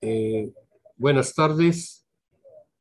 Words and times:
Eh, 0.00 0.52
buenas 0.96 1.34
tardes. 1.34 2.06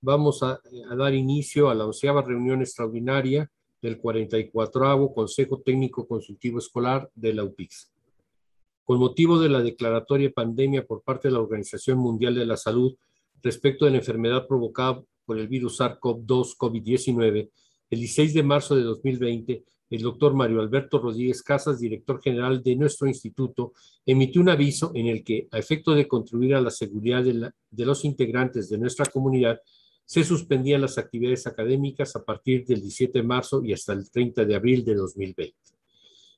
Vamos 0.02 0.44
a, 0.44 0.60
dar 0.98 1.14
inicio 1.14 1.70
a 1.70 1.76
la 1.76 1.86
onceava 1.86 2.22
reunión 2.22 2.62
extraordinaria 2.62 3.50
del 3.82 3.98
44 3.98 5.14
Consejo 5.14 5.62
Técnico 5.62 6.08
Consultivo 6.08 6.60
Escolar 6.60 7.10
de 7.16 7.34
la 7.34 7.44
UPIX. 7.44 7.92
Con 8.84 9.00
motivo 9.00 9.40
de 9.40 9.50
la 9.50 9.62
declaratoria 9.62 10.32
pandemia 10.32 10.86
por 10.86 11.04
parte 11.04 11.30
de 11.30 11.34
la 11.34 11.40
Organización 11.40 11.98
Mundial 11.98 12.36
de 12.36 12.46
la 12.46 12.58
Salud 12.58 12.96
respecto 13.42 13.86
de 13.86 13.92
la 13.92 13.98
enfermedad 13.98 14.46
provocada 14.48 15.02
por 15.26 15.40
el 15.40 15.48
virus 15.48 15.80
SARS-CoV-2 15.80 16.58
COVID-19, 16.58 17.50
el 17.90 18.00
16 18.00 18.34
de 18.34 18.44
marzo 18.44 18.76
de 18.76 18.84
2020 18.84 19.64
el 19.90 20.02
doctor 20.02 20.34
Mario 20.34 20.62
Alberto 20.62 21.00
Rodríguez 21.00 21.44
Casas, 21.44 21.80
director 21.80 22.22
general 22.22 22.64
de 22.64 22.76
nuestro 22.76 23.08
instituto, 23.08 23.74
emitió 24.06 24.42
un 24.42 24.50
aviso 24.50 24.92
en 24.96 25.08
el 25.08 25.24
que, 25.24 25.48
a 25.52 25.60
efecto 25.60 25.94
de 25.94 26.08
contribuir 26.08 26.56
a 26.56 26.62
la 26.62 26.72
seguridad 26.72 27.24
de, 27.24 27.86
los 27.86 28.06
integrantes 28.06 28.70
de 28.70 28.78
nuestra 28.78 29.06
comunidad, 29.06 29.60
se 30.04 30.24
suspendían 30.24 30.82
las 30.82 30.98
actividades 30.98 31.48
académicas 31.48 32.16
a 32.16 32.24
partir 32.24 32.66
del 32.66 32.82
17 32.82 33.20
de 33.20 33.24
marzo 33.24 33.64
y 33.64 33.74
hasta 33.74 33.94
el 33.94 34.10
30 34.10 34.46
de 34.46 34.56
abril 34.56 34.84
de 34.84 34.96
2020. 34.96 35.56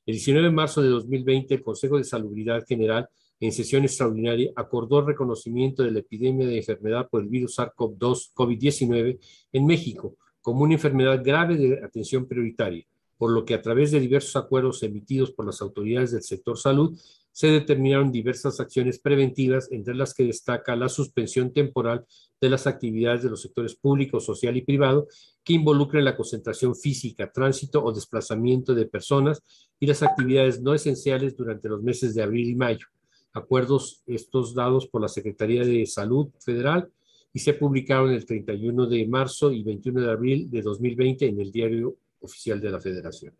El 0.05 0.13
19 0.13 0.47
de 0.47 0.53
marzo 0.53 0.81
de 0.81 0.89
2020, 0.89 1.55
el 1.55 1.63
Consejo 1.63 1.97
de 1.97 2.03
Salubridad 2.03 2.65
General, 2.65 3.07
en 3.39 3.51
sesión 3.51 3.83
extraordinaria, 3.83 4.51
acordó 4.55 5.01
reconocimiento 5.01 5.83
de 5.83 5.91
la 5.91 5.99
epidemia 5.99 6.47
de 6.47 6.57
enfermedad 6.57 7.07
por 7.09 7.21
el 7.21 7.27
virus 7.27 7.59
SARS-CoV-2 7.59 8.33
COVID-19 8.33 9.19
en 9.53 9.65
México 9.65 10.15
como 10.41 10.63
una 10.63 10.75
enfermedad 10.75 11.21
grave 11.23 11.57
de 11.57 11.83
atención 11.83 12.25
prioritaria 12.25 12.85
por 13.17 13.31
lo 13.31 13.45
que 13.45 13.53
a 13.53 13.61
través 13.61 13.91
de 13.91 13.99
diversos 13.99 14.35
acuerdos 14.35 14.83
emitidos 14.83 15.31
por 15.31 15.45
las 15.45 15.61
autoridades 15.61 16.11
del 16.11 16.23
sector 16.23 16.57
salud, 16.57 16.97
se 17.37 17.47
determinaron 17.47 18.11
diversas 18.11 18.59
acciones 18.59 18.97
preventivas, 18.97 19.71
entre 19.71 19.93
las 19.93 20.15
que 20.15 20.23
destaca 20.23 20.75
la 20.75 20.89
suspensión 20.89 21.53
temporal 21.53 22.03
de 22.41 22.49
las 22.49 22.65
actividades 22.65 23.21
de 23.21 23.29
los 23.29 23.43
sectores 23.43 23.75
público, 23.75 24.19
social 24.19 24.57
y 24.57 24.63
privado 24.63 25.07
que 25.43 25.53
involucren 25.53 26.03
la 26.03 26.15
concentración 26.15 26.75
física, 26.75 27.31
tránsito 27.31 27.83
o 27.83 27.93
desplazamiento 27.93 28.73
de 28.73 28.87
personas 28.87 29.43
y 29.79 29.85
las 29.85 30.01
actividades 30.01 30.61
no 30.61 30.73
esenciales 30.73 31.37
durante 31.37 31.69
los 31.69 31.83
meses 31.83 32.15
de 32.15 32.23
abril 32.23 32.49
y 32.49 32.55
mayo. 32.55 32.87
Acuerdos 33.33 34.01
estos 34.07 34.55
dados 34.55 34.87
por 34.87 35.03
la 35.03 35.07
Secretaría 35.07 35.63
de 35.63 35.85
Salud 35.85 36.29
Federal 36.39 36.89
y 37.33 37.39
se 37.39 37.53
publicaron 37.53 38.11
el 38.11 38.25
31 38.25 38.87
de 38.87 39.07
marzo 39.07 39.51
y 39.51 39.61
21 39.61 40.01
de 40.01 40.11
abril 40.11 40.49
de 40.49 40.63
2020 40.63 41.27
en 41.27 41.39
el 41.39 41.51
diario 41.51 41.97
oficial 42.27 42.61
de 42.61 42.69
la 42.69 42.79
Federación. 42.79 43.33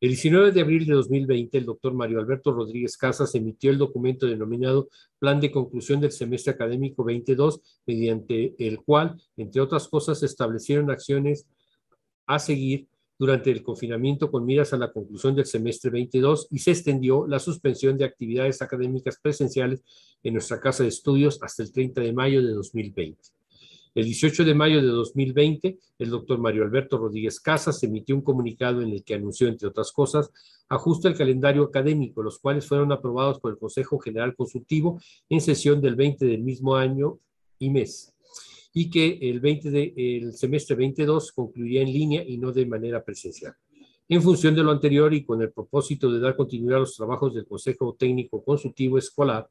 El 0.00 0.10
19 0.10 0.52
de 0.52 0.60
abril 0.60 0.86
de 0.86 0.94
2020, 0.94 1.58
el 1.58 1.64
doctor 1.66 1.94
Mario 1.94 2.18
Alberto 2.18 2.52
Rodríguez 2.52 2.96
Casas 2.96 3.34
emitió 3.34 3.70
el 3.70 3.78
documento 3.78 4.26
denominado 4.26 4.88
Plan 5.18 5.40
de 5.40 5.50
Conclusión 5.50 6.00
del 6.00 6.12
Semestre 6.12 6.52
Académico 6.52 7.04
22, 7.04 7.60
mediante 7.86 8.54
el 8.58 8.80
cual, 8.82 9.16
entre 9.36 9.60
otras 9.60 9.88
cosas, 9.88 10.20
se 10.20 10.26
establecieron 10.26 10.90
acciones 10.90 11.46
a 12.26 12.38
seguir 12.38 12.86
durante 13.18 13.50
el 13.50 13.62
confinamiento 13.62 14.30
con 14.30 14.44
miras 14.44 14.72
a 14.72 14.76
la 14.76 14.92
conclusión 14.92 15.34
del 15.36 15.46
semestre 15.46 15.90
22 15.90 16.48
y 16.50 16.58
se 16.58 16.72
extendió 16.72 17.26
la 17.26 17.38
suspensión 17.38 17.96
de 17.96 18.04
actividades 18.04 18.60
académicas 18.60 19.18
presenciales 19.22 19.82
en 20.22 20.34
nuestra 20.34 20.60
casa 20.60 20.82
de 20.82 20.88
estudios 20.88 21.38
hasta 21.40 21.62
el 21.62 21.72
30 21.72 22.00
de 22.00 22.12
mayo 22.12 22.42
de 22.42 22.52
2020. 22.52 23.18
El 23.94 24.06
18 24.06 24.44
de 24.44 24.54
mayo 24.54 24.82
de 24.82 24.88
2020, 24.88 25.78
el 26.00 26.10
doctor 26.10 26.38
Mario 26.38 26.64
Alberto 26.64 26.98
Rodríguez 26.98 27.38
Casas 27.38 27.80
emitió 27.84 28.16
un 28.16 28.22
comunicado 28.22 28.82
en 28.82 28.90
el 28.90 29.04
que 29.04 29.14
anunció, 29.14 29.46
entre 29.46 29.68
otras 29.68 29.92
cosas, 29.92 30.32
ajuste 30.68 31.06
al 31.06 31.16
calendario 31.16 31.62
académico, 31.62 32.20
los 32.20 32.40
cuales 32.40 32.66
fueron 32.66 32.90
aprobados 32.90 33.38
por 33.38 33.52
el 33.52 33.58
Consejo 33.58 34.00
General 34.00 34.34
Consultivo 34.34 35.00
en 35.28 35.40
sesión 35.40 35.80
del 35.80 35.94
20 35.94 36.26
del 36.26 36.42
mismo 36.42 36.74
año 36.74 37.20
y 37.60 37.70
mes, 37.70 38.12
y 38.72 38.90
que 38.90 39.16
el, 39.22 39.38
20 39.38 39.70
de, 39.70 39.94
el 39.96 40.32
semestre 40.32 40.74
22 40.74 41.30
concluiría 41.30 41.82
en 41.82 41.92
línea 41.92 42.24
y 42.26 42.36
no 42.36 42.50
de 42.50 42.66
manera 42.66 43.04
presencial. 43.04 43.54
En 44.08 44.20
función 44.20 44.56
de 44.56 44.64
lo 44.64 44.72
anterior 44.72 45.14
y 45.14 45.24
con 45.24 45.40
el 45.40 45.52
propósito 45.52 46.10
de 46.10 46.18
dar 46.18 46.36
continuidad 46.36 46.78
a 46.78 46.80
los 46.80 46.96
trabajos 46.96 47.32
del 47.32 47.46
Consejo 47.46 47.94
Técnico 47.96 48.42
Consultivo 48.42 48.98
Escolar, 48.98 49.48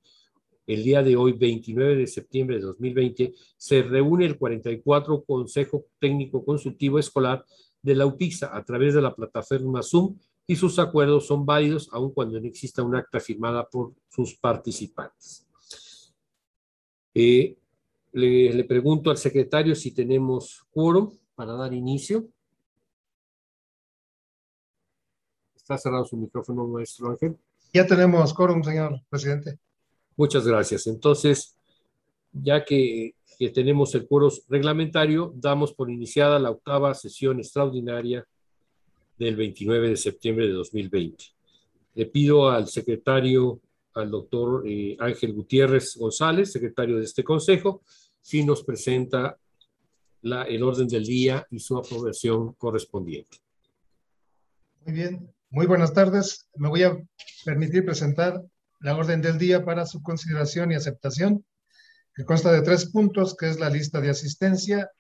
el 0.66 0.84
día 0.84 1.04
de 1.04 1.16
hoy, 1.16 1.34
29 1.34 1.96
de 1.96 2.08
septiembre 2.08 2.58
de 2.58 2.64
2020, 2.64 3.34
se 3.58 3.84
reúne 3.84 4.26
el 4.26 4.38
44 4.38 5.24
Consejo 5.24 5.86
Técnico 6.00 6.44
Consultivo 6.46 7.00
Escolar 7.00 7.44
de 7.82 7.96
la 7.96 8.06
UPIXA 8.06 8.56
a 8.56 8.64
través 8.64 8.94
de 8.94 9.02
la 9.02 9.14
plataforma 9.14 9.84
Zoom 9.84 10.18
y 10.48 10.56
sus 10.56 10.80
acuerdos 10.80 11.28
son 11.28 11.46
válidos 11.46 11.90
aun 11.92 12.14
cuando 12.14 12.40
no 12.40 12.48
exista 12.48 12.84
un 12.84 12.96
acta 12.96 13.20
firmada 13.20 13.68
por 13.68 13.94
sus 14.10 14.36
participantes. 14.36 15.46
Eh, 17.14 17.58
le, 18.14 18.54
le, 18.54 18.64
pregunto 18.64 19.10
al 19.10 19.18
secretario 19.18 19.76
si 19.76 19.92
tenemos 19.92 20.66
quórum 20.72 21.16
para 21.36 21.54
dar 21.54 21.74
inicio. 21.74 22.28
Está 25.56 25.78
cerrado 25.78 26.06
su 26.06 26.18
micrófono, 26.18 26.68
maestro 26.68 27.12
Ángel. 27.12 27.38
Ya 27.74 27.86
tenemos 27.88 28.34
quórum, 28.34 28.64
señor 28.64 29.02
presidente. 29.10 29.60
Muchas 30.16 30.48
gracias. 30.48 30.88
Entonces, 30.88 31.56
ya 32.32 32.64
que, 32.64 33.16
tenemos 33.54 33.94
el 33.96 34.08
quórum 34.08 34.32
reglamentario, 34.48 35.34
damos 35.36 35.74
por 35.74 35.90
iniciada 35.90 36.40
la 36.40 36.52
octava 36.52 36.94
sesión 36.94 37.40
extraordinaria 37.40 38.26
del 39.18 39.36
29 39.36 39.90
de 39.90 39.98
septiembre 39.98 40.48
de 40.48 40.54
2020. 40.54 41.26
Le 41.96 42.06
pido 42.06 42.50
al 42.50 42.68
secretario, 42.68 43.60
al 43.96 44.10
doctor 44.10 44.64
eh, 44.66 44.96
Ángel 45.00 45.34
Gutiérrez 45.34 45.98
González, 45.98 46.54
secretario 46.54 46.98
de 46.98 47.04
este 47.04 47.24
consejo, 47.24 47.82
si 48.22 48.46
nos 48.46 48.64
presenta 48.64 49.38
la, 50.22 50.44
el 50.44 50.64
orden 50.64 50.88
del 50.88 51.06
día 51.06 51.46
y 51.52 51.60
su 51.60 51.78
aprobación 51.78 52.54
correspondiente. 52.54 53.40
Muy 54.86 54.96
bien, 54.96 55.34
muy 55.50 55.66
buenas 55.66 55.94
tardes. 55.94 56.48
Me 56.56 56.70
voy 56.70 56.84
a 56.84 56.98
permitir 57.44 57.84
presentar 57.84 58.42
la 58.84 58.96
orden 58.98 59.22
del 59.22 59.38
día 59.38 59.64
para 59.64 59.86
su 59.86 60.04
consideración 60.04 60.72
y 60.72 60.76
aceptación, 60.76 61.46
que 62.14 62.26
consta 62.26 62.52
de 62.52 62.62
tres 62.62 62.92
puntos, 62.92 63.36
que 63.36 63.50
es 63.50 63.60
la 63.60 63.70
lista 63.70 64.02
de 64.02 64.10
asistencia, 64.10 64.92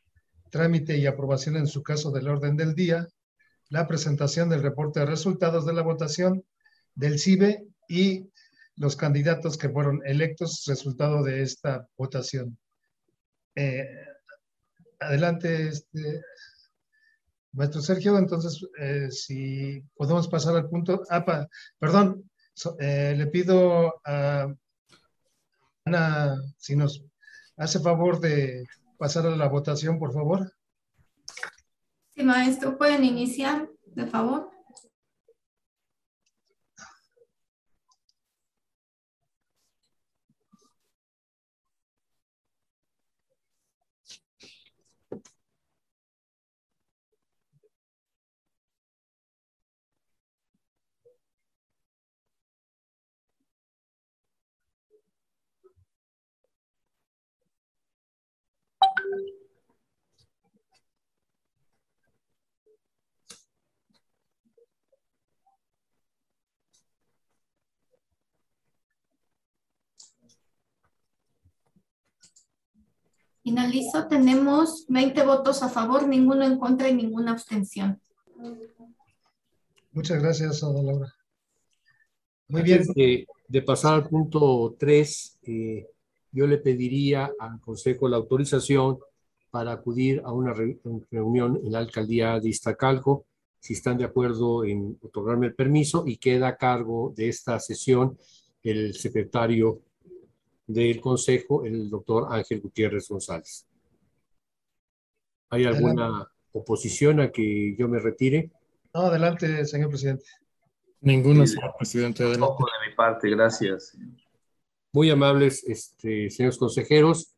trámite 0.49 0.97
y 0.97 1.05
aprobación 1.05 1.57
en 1.57 1.67
su 1.67 1.83
caso 1.83 2.09
del 2.09 2.29
orden 2.29 2.55
del 2.55 2.75
día, 2.75 3.09
la 3.69 3.85
presentación 3.85 4.49
del 4.49 4.63
reporte 4.63 5.01
de 5.01 5.05
resultados 5.05 5.65
de 5.65 5.73
la 5.73 5.81
votación 5.81 6.45
del 6.95 7.19
CIBE 7.19 7.67
y 7.89 8.29
los 8.77 8.95
candidatos 8.95 9.57
que 9.57 9.69
fueron 9.69 10.01
electos 10.05 10.63
resultado 10.65 11.21
de 11.21 11.43
esta 11.43 11.85
votación. 11.97 12.57
Eh, 13.55 13.85
adelante, 14.97 15.67
este, 15.67 16.21
maestro 17.51 17.81
Sergio, 17.81 18.17
entonces, 18.17 18.65
eh, 18.79 19.11
si 19.11 19.83
podemos 19.95 20.29
pasar 20.29 20.55
al 20.55 20.69
punto, 20.69 21.03
ah, 21.09 21.47
perdón, 21.77 22.29
eh, 22.79 23.13
le 23.17 23.27
pido 23.27 24.01
a 24.05 24.53
Ana 25.85 26.35
si 26.57 26.75
nos 26.75 27.03
hace 27.57 27.79
favor 27.79 28.19
de 28.19 28.65
pasar 28.97 29.25
a 29.25 29.35
la 29.35 29.47
votación, 29.47 29.99
por 29.99 30.13
favor. 30.13 30.51
Sí, 32.15 32.23
maestro, 32.23 32.77
pueden 32.77 33.03
iniciar, 33.03 33.69
de 33.85 34.07
favor. 34.07 34.52
Finalizo, 73.43 74.07
tenemos 74.07 74.85
20 74.87 75.21
votos 75.23 75.61
a 75.63 75.69
favor, 75.69 76.07
ninguno 76.07 76.45
en 76.45 76.57
contra 76.57 76.87
y 76.87 76.95
ninguna 76.95 77.33
abstención. 77.33 77.99
Muchas 79.91 80.21
gracias, 80.21 80.63
Ana 80.63 80.81
Laura. 80.81 81.13
Muy 82.47 82.61
bien. 82.61 82.83
De, 82.95 83.61
pasar 83.61 83.95
al 83.95 84.07
punto 84.07 84.75
3, 84.79 85.39
eh, 85.43 85.87
yo 86.31 86.47
le 86.47 86.57
pediría 86.57 87.31
al 87.37 87.59
Consejo 87.59 88.07
la 88.07 88.15
autorización 88.17 88.99
para 89.51 89.73
acudir 89.73 90.21
a 90.23 90.31
una 90.31 90.53
reunión 91.11 91.59
en 91.63 91.71
la 91.73 91.79
alcaldía 91.79 92.39
de 92.39 92.49
Iztacalco, 92.49 93.25
si 93.59 93.73
están 93.73 93.97
de 93.97 94.05
acuerdo 94.05 94.63
en 94.63 94.97
otorgarme 95.01 95.47
el 95.47 95.53
permiso, 95.53 96.05
y 96.07 96.15
queda 96.15 96.47
a 96.47 96.57
cargo 96.57 97.13
de 97.15 97.27
esta 97.27 97.59
sesión 97.59 98.17
el 98.63 98.93
secretario 98.95 99.81
del 100.65 101.01
Consejo, 101.01 101.65
el 101.65 101.89
doctor 101.89 102.27
Ángel 102.29 102.61
Gutiérrez 102.61 103.07
González. 103.07 103.67
¿Hay 105.49 105.65
alguna 105.65 106.27
oposición 106.51 107.19
a 107.19 107.31
que 107.31 107.75
yo 107.77 107.87
me 107.87 107.99
retire? 107.99 108.51
No, 108.93 109.01
adelante, 109.01 109.65
señor 109.65 109.89
presidente. 109.89 110.25
Ninguno, 111.01 111.45
señor 111.45 111.73
presidente. 111.77 112.23
de 112.23 112.37
mi 112.37 112.95
parte, 112.95 113.29
gracias. 113.29 113.97
Muy 114.91 115.09
amables, 115.09 115.63
este, 115.67 116.29
señores 116.29 116.57
consejeros. 116.57 117.35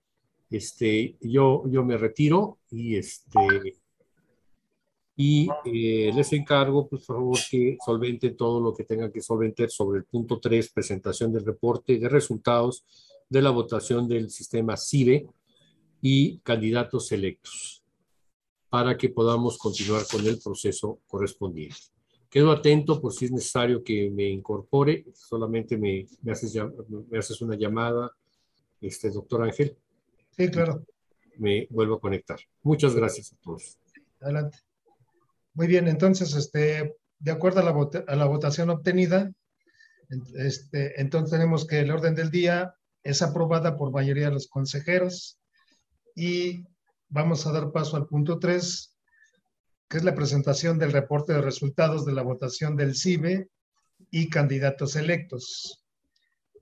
Este, 0.50 1.18
yo, 1.19 1.63
yo 1.68 1.83
me 1.83 1.98
retiro 1.98 2.60
y 2.69 2.95
este 2.98 3.39
y 5.18 5.48
eh, 5.63 6.12
les 6.13 6.33
encargo, 6.33 6.88
pues, 6.88 7.06
por 7.06 7.16
favor, 7.16 7.39
que 7.50 7.77
solventen 7.83 8.36
todo 8.36 8.60
lo 8.60 8.74
que 8.74 8.83
tengan 8.83 9.12
que 9.12 9.22
solventar 9.22 9.69
sobre 9.69 10.00
el 10.00 10.06
punto 10.06 10.39
3, 10.39 10.72
presentación 10.72 11.31
del 11.31 11.45
reporte 11.45 11.98
de 11.98 12.10
resultados 12.10 12.86
de 13.30 13.42
la 13.42 13.50
votación 13.50 14.07
del 14.07 14.30
sistema 14.30 14.77
CIBE 14.77 15.27
y 16.01 16.39
candidatos 16.39 17.12
electos 17.12 17.83
para 18.69 18.98
que 18.98 19.10
podamos 19.10 19.57
continuar 19.57 20.04
con 20.12 20.25
el 20.25 20.39
proceso 20.39 21.00
correspondiente. 21.07 21.77
Quedo 22.30 22.51
atento 22.51 23.01
por 23.01 23.13
si 23.13 23.25
es 23.25 23.31
necesario 23.31 23.83
que 23.83 24.12
me 24.12 24.30
incorpore, 24.30 25.06
solamente 25.13 25.77
me, 25.77 26.06
me, 26.22 26.31
haces, 26.33 26.56
me 27.10 27.18
haces 27.18 27.42
una 27.42 27.56
llamada, 27.56 28.12
este 28.81 29.10
doctor 29.10 29.44
Ángel. 29.44 29.77
Sí, 30.31 30.50
claro. 30.50 30.86
Me 31.38 31.68
vuelvo 31.69 31.95
a 31.95 32.01
conectar. 32.01 32.39
Muchas 32.63 32.94
gracias 32.94 33.31
a 33.31 33.38
todos. 33.38 33.77
Adelante. 34.19 34.57
Muy 35.54 35.68
bien, 35.68 35.88
entonces, 35.88 36.36
este, 36.36 36.98
de 37.19 37.31
acuerdo 37.31 37.62
a 37.62 37.63
la, 37.63 38.04
a 38.07 38.16
la 38.16 38.25
votación 38.25 38.69
obtenida, 38.69 39.31
este, 40.36 41.00
entonces 41.00 41.31
tenemos 41.31 41.66
que 41.66 41.80
el 41.80 41.92
orden 41.92 42.16
del 42.16 42.30
día 42.30 42.75
es 43.06 43.22
aprobada 43.22 43.78
por 43.78 43.92
mayoría 43.92 44.25
de 44.25 44.34
los 44.34 44.48
consejeros 44.48 45.40
y 46.16 46.66
vamos 47.07 47.46
a 47.46 47.52
dar 47.52 47.72
paso 47.72 47.96
al 47.96 48.07
punto 48.07 48.40
3, 48.40 48.98
que 49.88 49.98
es 49.98 50.04
la 50.04 50.16
presentación 50.16 50.80
del 50.80 50.92
reporte 50.92 51.34
de 51.34 51.42
resultados 51.42 52.04
de 52.06 52.13
la 52.13 52.24
votación 52.24 52.75
del 52.75 52.96
CIBE 52.96 53.48
y 54.10 54.28
candidatos 54.30 54.96
electos. 54.96 55.86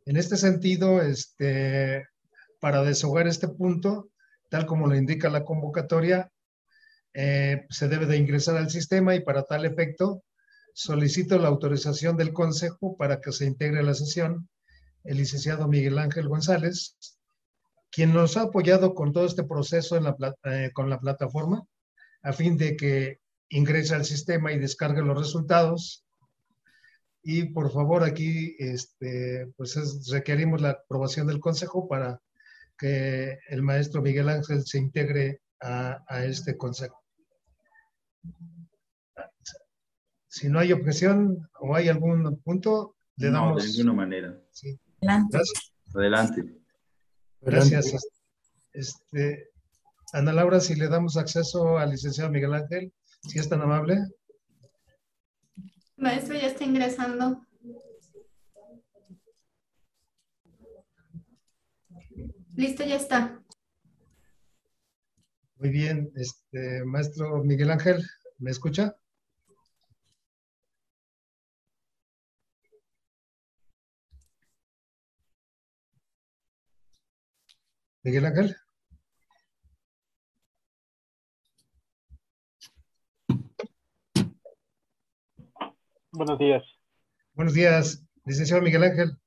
En 0.06 0.18
este 0.18 0.36
sentido, 0.36 1.02
este, 1.02 2.10
para 2.60 2.84
deshogar 2.84 3.26
este 3.28 3.48
punto, 3.48 4.10
tal 4.50 4.66
como 4.66 4.88
lo 4.88 4.98
indica 4.98 5.30
la 5.30 5.46
convocatoria, 5.46 6.30
eh, 7.14 7.66
se 7.70 7.88
debe 7.88 8.06
de 8.06 8.18
ingresar 8.18 8.58
al 8.58 8.70
sistema 8.70 9.16
y 9.16 9.22
para 9.22 9.44
tal 9.44 9.66
efecto 9.66 10.24
solicito 10.74 11.38
la 11.38 11.48
autorización 11.48 12.18
del 12.18 12.34
Consejo 12.34 12.98
para 12.98 13.22
que 13.22 13.32
se 13.32 13.46
integre 13.46 13.82
la 13.82 13.94
sesión 13.94 14.50
el 15.04 15.18
licenciado 15.18 15.68
Miguel 15.68 15.98
Ángel 15.98 16.28
González, 16.28 16.98
quien 17.92 18.14
nos 18.14 18.38
ha 18.38 18.44
apoyado 18.44 18.94
con 18.94 19.14
todo 19.14 19.26
este 19.26 19.44
proceso 19.44 19.96
en 19.98 20.04
la, 20.04 20.16
eh, 20.46 20.72
con 20.74 20.90
la 20.90 21.00
plataforma 21.00 21.66
a 22.24 22.34
fin 22.34 22.58
de 22.58 22.76
que 22.76 23.20
ingrese 23.50 23.94
al 23.94 24.06
sistema 24.06 24.52
y 24.52 24.60
descargue 24.60 25.02
los 25.02 25.18
resultados. 25.18 26.06
Y 27.22 27.50
por 27.50 27.72
favor, 27.72 28.04
aquí 28.04 28.56
este, 28.60 29.52
pues 29.56 30.10
requerimos 30.10 30.62
la 30.62 30.72
aprobación 30.72 31.28
del 31.28 31.40
Consejo 31.40 31.88
para 31.88 32.20
que 32.78 33.38
el 33.50 33.62
maestro 33.62 34.02
Miguel 34.02 34.30
Ángel 34.30 34.66
se 34.66 34.80
integre 34.80 35.42
a, 35.62 36.04
a 36.08 36.26
este 36.26 36.58
Consejo. 36.58 37.02
Si 40.28 40.50
no 40.50 40.60
hay 40.60 40.72
objeción 40.72 41.48
o 41.60 41.76
hay 41.76 41.90
algún 41.90 42.42
punto, 42.42 42.96
le 43.18 43.30
damos. 43.30 43.58
No, 43.58 43.62
de 43.62 43.70
ninguna 43.70 43.94
manera. 43.94 44.42
Sí. 44.52 44.80
Adelante. 45.04 45.38
Adelante. 45.94 46.44
Gracias. 47.42 48.08
Este, 48.72 49.50
Ana 50.14 50.32
Laura, 50.32 50.60
si 50.62 50.76
le 50.76 50.88
damos 50.88 51.18
acceso 51.18 51.78
al 51.78 51.92
licenciado 51.92 52.32
Miguel 52.32 52.54
Ángel, 52.54 52.94
si 53.22 53.40
es 53.40 53.50
tan 53.50 53.62
amable. 53.62 54.00
Maestro, 55.98 56.36
ya 56.36 56.48
está 56.48 56.64
ingresando. 56.64 57.46
Listo, 62.56 62.84
ya 62.86 62.96
está. 62.96 63.42
Muy 65.58 65.70
bien, 65.70 66.12
este, 66.16 66.84
maestro 66.86 67.44
Miguel 67.44 67.72
Ángel, 67.72 68.06
¿me 68.38 68.52
escucha? 68.52 68.96
Miguel 78.04 78.26
Ángel. 78.26 78.58
Buenos 86.12 86.38
días. 86.38 86.64
Buenos 87.34 87.54
días, 87.54 88.06
licenciado 88.26 88.62
Miguel 88.62 88.84
Ángel. 88.84 89.18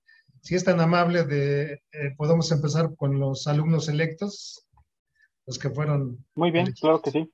Si 0.42 0.54
es 0.54 0.62
tan 0.62 0.78
amable 0.80 1.24
de, 1.24 1.82
eh, 1.90 2.14
podemos 2.16 2.52
empezar 2.52 2.94
con 2.94 3.18
los 3.18 3.46
alumnos 3.48 3.88
electos 3.88 4.68
los 5.46 5.58
que 5.58 5.70
fueron. 5.70 6.24
Muy 6.34 6.50
bien, 6.50 6.72
claro 6.72 7.00
que 7.00 7.10
sí. 7.10 7.32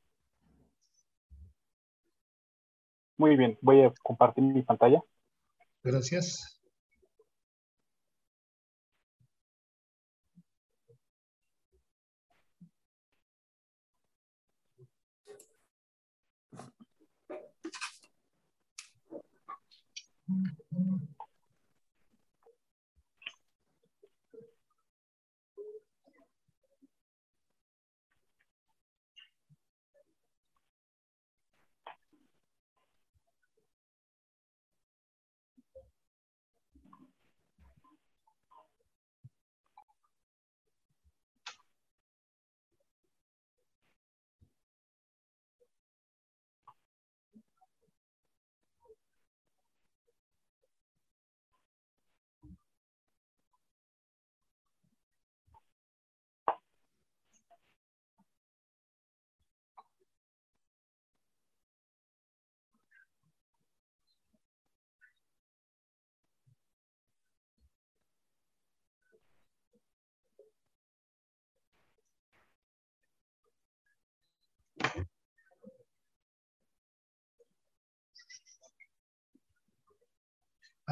Muy 3.18 3.36
bien, 3.36 3.58
voy 3.60 3.82
a 3.82 3.92
compartir 4.02 4.44
mi 4.44 4.62
pantalla. 4.62 5.02
Gracias. 5.82 6.61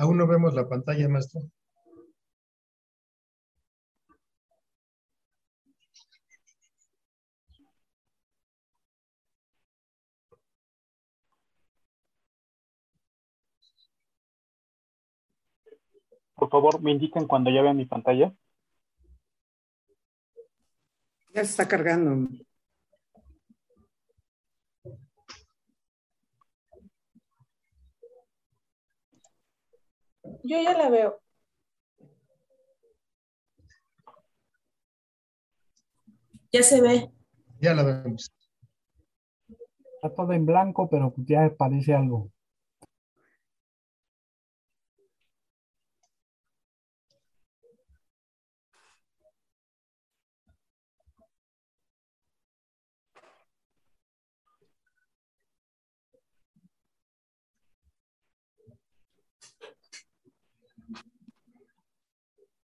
Aún 0.01 0.17
no 0.17 0.27
vemos 0.27 0.55
la 0.55 0.67
pantalla, 0.67 1.07
maestro. 1.11 1.43
Por 16.35 16.49
favor, 16.49 16.81
me 16.81 16.93
indican 16.93 17.27
cuando 17.27 17.51
ya 17.51 17.61
vean 17.61 17.77
mi 17.77 17.85
pantalla. 17.85 18.35
Ya 21.35 21.45
se 21.45 21.51
está 21.51 21.69
cargando. 21.69 22.27
Yo 30.43 30.61
ya 30.63 30.77
la 30.77 30.89
veo. 30.89 31.21
Ya 36.53 36.63
se 36.63 36.81
ve. 36.81 37.11
Ya 37.61 37.75
la 37.75 37.83
vemos. 37.83 38.33
Está 39.95 40.15
todo 40.15 40.33
en 40.33 40.47
blanco, 40.47 40.89
pero 40.89 41.13
ya 41.19 41.45
aparece 41.45 41.95
algo. 41.95 42.31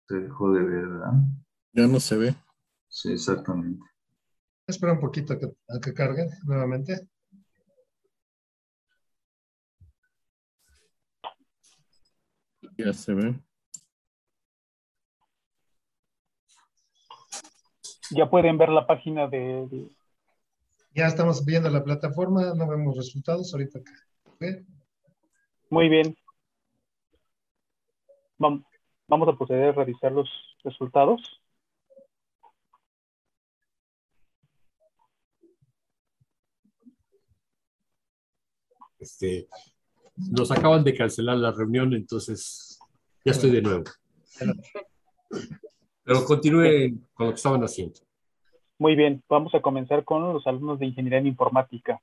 Se 0.08 0.16
dejó 0.16 0.52
de 0.52 0.62
ver, 0.64 0.86
¿verdad? 0.86 1.12
Ya 1.72 1.86
no 1.86 1.98
se 2.00 2.16
ve. 2.16 2.34
Sí, 2.88 3.12
exactamente. 3.12 3.84
Espera 4.66 4.92
un 4.92 5.00
poquito 5.00 5.32
a 5.34 5.38
que, 5.38 5.46
a 5.46 5.80
que 5.80 5.92
cargue 5.94 6.26
nuevamente. 6.44 7.08
Ya 12.78 12.92
se 12.92 13.14
ve. 13.14 13.34
Ya 18.10 18.28
pueden 18.28 18.58
ver 18.58 18.68
la 18.68 18.86
página 18.86 19.26
de, 19.26 19.66
de- 19.70 19.88
Ya 20.94 21.06
estamos 21.06 21.44
viendo 21.44 21.68
la 21.70 21.82
plataforma, 21.82 22.54
no 22.54 22.68
vemos 22.68 22.96
resultados 22.96 23.52
ahorita. 23.52 23.80
que- 23.80 24.30
¿ok? 24.30 24.64
Muy 25.70 25.88
bien. 25.88 26.16
Vam- 28.38 28.64
Vamos 29.06 29.28
a 29.28 29.36
proceder 29.36 29.68
a 29.68 29.72
revisar 29.72 30.12
los 30.12 30.28
resultados. 30.62 31.40
Este, 38.98 39.46
nos 40.16 40.50
acaban 40.50 40.82
de 40.82 40.94
cancelar 40.94 41.36
la 41.36 41.52
reunión, 41.52 41.92
entonces 41.92 42.78
ya 43.24 43.32
estoy 43.32 43.50
de 43.50 43.62
nuevo. 43.62 43.84
Pero 46.04 46.24
continúe 46.24 46.98
con 47.12 47.26
lo 47.26 47.32
que 47.32 47.36
estaban 47.36 47.62
haciendo. 47.62 48.00
Muy 48.78 48.96
bien, 48.96 49.22
vamos 49.28 49.54
a 49.54 49.60
comenzar 49.60 50.04
con 50.04 50.32
los 50.32 50.46
alumnos 50.46 50.78
de 50.78 50.86
Ingeniería 50.86 51.18
en 51.18 51.26
Informática. 51.26 52.00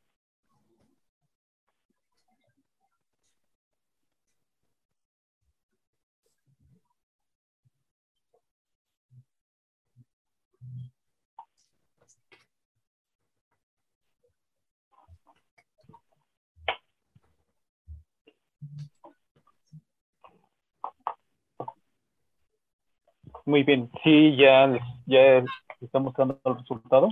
Muy 23.51 23.63
bien, 23.63 23.91
sí, 24.01 24.37
ya, 24.37 24.65
les- 24.65 24.81
ya 25.05 25.43
está 25.81 25.99
mostrando 25.99 26.39
el 26.45 26.57
resultado. 26.57 27.09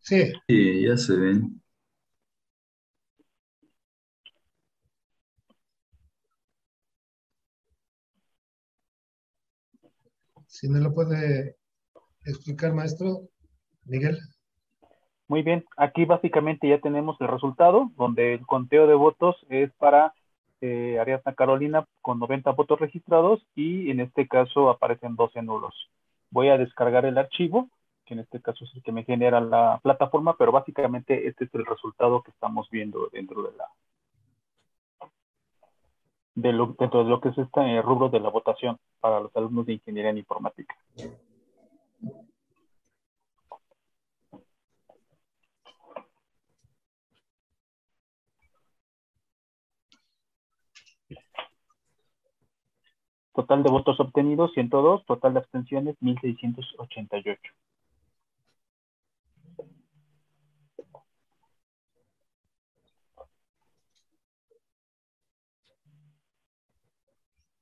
Sí, 0.00 0.32
Sí, 0.48 0.82
ya 0.86 0.96
se 0.96 1.16
ven. 1.16 1.60
si 10.46 10.68
no 10.70 10.78
lo 10.78 10.94
puede 10.94 11.56
explicar, 12.24 12.74
maestro 12.74 13.28
Miguel. 13.86 14.18
Muy 15.28 15.42
bien, 15.42 15.64
aquí 15.76 16.04
básicamente 16.04 16.68
ya 16.68 16.80
tenemos 16.80 17.16
el 17.20 17.28
resultado, 17.28 17.90
donde 17.96 18.34
el 18.34 18.46
conteo 18.46 18.86
de 18.86 18.94
votos 18.94 19.36
es 19.48 19.72
para 19.74 20.12
eh, 20.64 21.20
Carolina 21.36 21.84
con 22.00 22.18
90 22.18 22.50
votos 22.52 22.80
registrados 22.80 23.44
y 23.54 23.90
en 23.90 24.00
este 24.00 24.26
caso 24.26 24.70
aparecen 24.70 25.14
12 25.16 25.42
nulos. 25.42 25.90
Voy 26.30 26.48
a 26.48 26.56
descargar 26.56 27.04
el 27.04 27.18
archivo, 27.18 27.68
que 28.06 28.14
en 28.14 28.20
este 28.20 28.40
caso 28.40 28.64
es 28.64 28.74
el 28.74 28.82
que 28.82 28.92
me 28.92 29.04
genera 29.04 29.40
la 29.40 29.78
plataforma, 29.82 30.36
pero 30.38 30.52
básicamente 30.52 31.28
este 31.28 31.44
es 31.44 31.54
el 31.54 31.66
resultado 31.66 32.22
que 32.22 32.30
estamos 32.30 32.70
viendo 32.70 33.08
dentro 33.12 33.42
de 33.42 33.50
la 33.56 33.68
lo, 36.52 36.74
dentro 36.78 37.04
de 37.04 37.10
lo 37.10 37.20
que 37.20 37.28
es 37.28 37.38
este 37.38 37.82
rubro 37.82 38.08
de 38.08 38.20
la 38.20 38.30
votación 38.30 38.78
para 39.00 39.20
los 39.20 39.36
alumnos 39.36 39.66
de 39.66 39.74
ingeniería 39.74 40.10
en 40.10 40.18
informática. 40.18 40.74
Total 53.34 53.62
de 53.64 53.70
votos 53.70 53.98
obtenidos 53.98 54.52
102, 54.54 55.04
total 55.06 55.34
de 55.34 55.40
abstenciones 55.40 55.96
1688. 56.00 57.52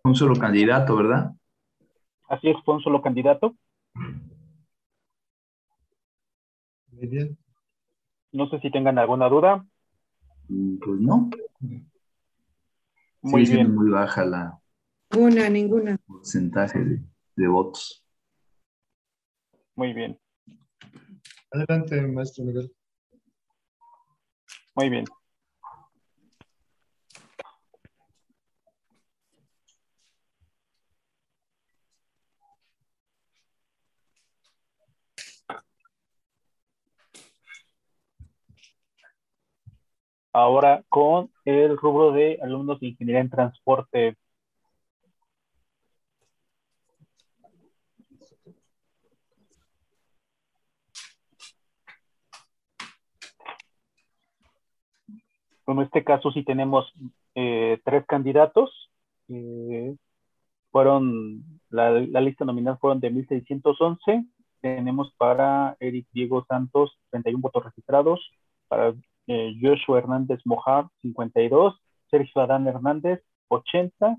Un 0.04 0.14
solo 0.14 0.34
candidato, 0.36 0.96
¿verdad? 0.96 1.32
Así 2.28 2.48
es, 2.50 2.56
fue 2.64 2.74
un 2.74 2.82
solo 2.82 3.00
candidato. 3.00 3.54
Muy 6.90 7.06
bien. 7.06 7.38
No 8.32 8.48
sé 8.48 8.60
si 8.60 8.70
tengan 8.70 8.98
alguna 8.98 9.28
duda. 9.28 9.64
Mm, 10.48 10.76
Pues 10.78 11.00
no. 11.00 11.30
Muy 13.22 13.44
bien. 13.44 13.74
muy 13.74 13.90
baja 13.90 14.24
la 14.24 14.61
Ninguna, 15.12 15.48
ninguna. 15.50 15.98
porcentaje 16.06 16.78
de, 16.78 17.00
de 17.36 17.48
votos. 17.48 18.04
Muy 19.76 19.92
bien, 19.92 20.18
Adelante, 21.50 22.00
maestro 22.02 22.44
Miguel. 22.44 22.70
muy 24.74 24.88
bien. 24.88 25.04
Ahora 40.32 40.82
con 40.88 41.30
el 41.44 41.76
rubro 41.76 42.12
de 42.12 42.38
alumnos 42.42 42.80
de 42.80 42.88
ingeniería 42.88 43.20
en 43.20 43.30
transporte. 43.30 44.16
En 55.66 55.80
este 55.80 56.04
caso 56.04 56.32
sí 56.32 56.44
tenemos 56.44 56.92
eh, 57.34 57.80
tres 57.84 58.04
candidatos. 58.06 58.90
eh, 59.28 59.96
fueron, 60.70 61.44
la, 61.70 61.90
la 61.90 62.20
lista 62.20 62.44
nominal 62.44 62.78
fueron 62.78 63.00
de 63.00 63.10
1611. 63.10 64.24
Tenemos 64.60 65.12
para 65.18 65.76
Eric 65.80 66.06
Diego 66.12 66.44
Santos 66.48 66.98
31 67.10 67.40
votos 67.42 67.64
registrados, 67.64 68.20
para 68.68 68.94
eh, 69.26 69.54
Joshua 69.60 69.98
Hernández 69.98 70.40
Mojar 70.44 70.88
52, 71.02 71.80
Sergio 72.10 72.42
Adán 72.42 72.66
Hernández 72.66 73.22
80, 73.48 74.16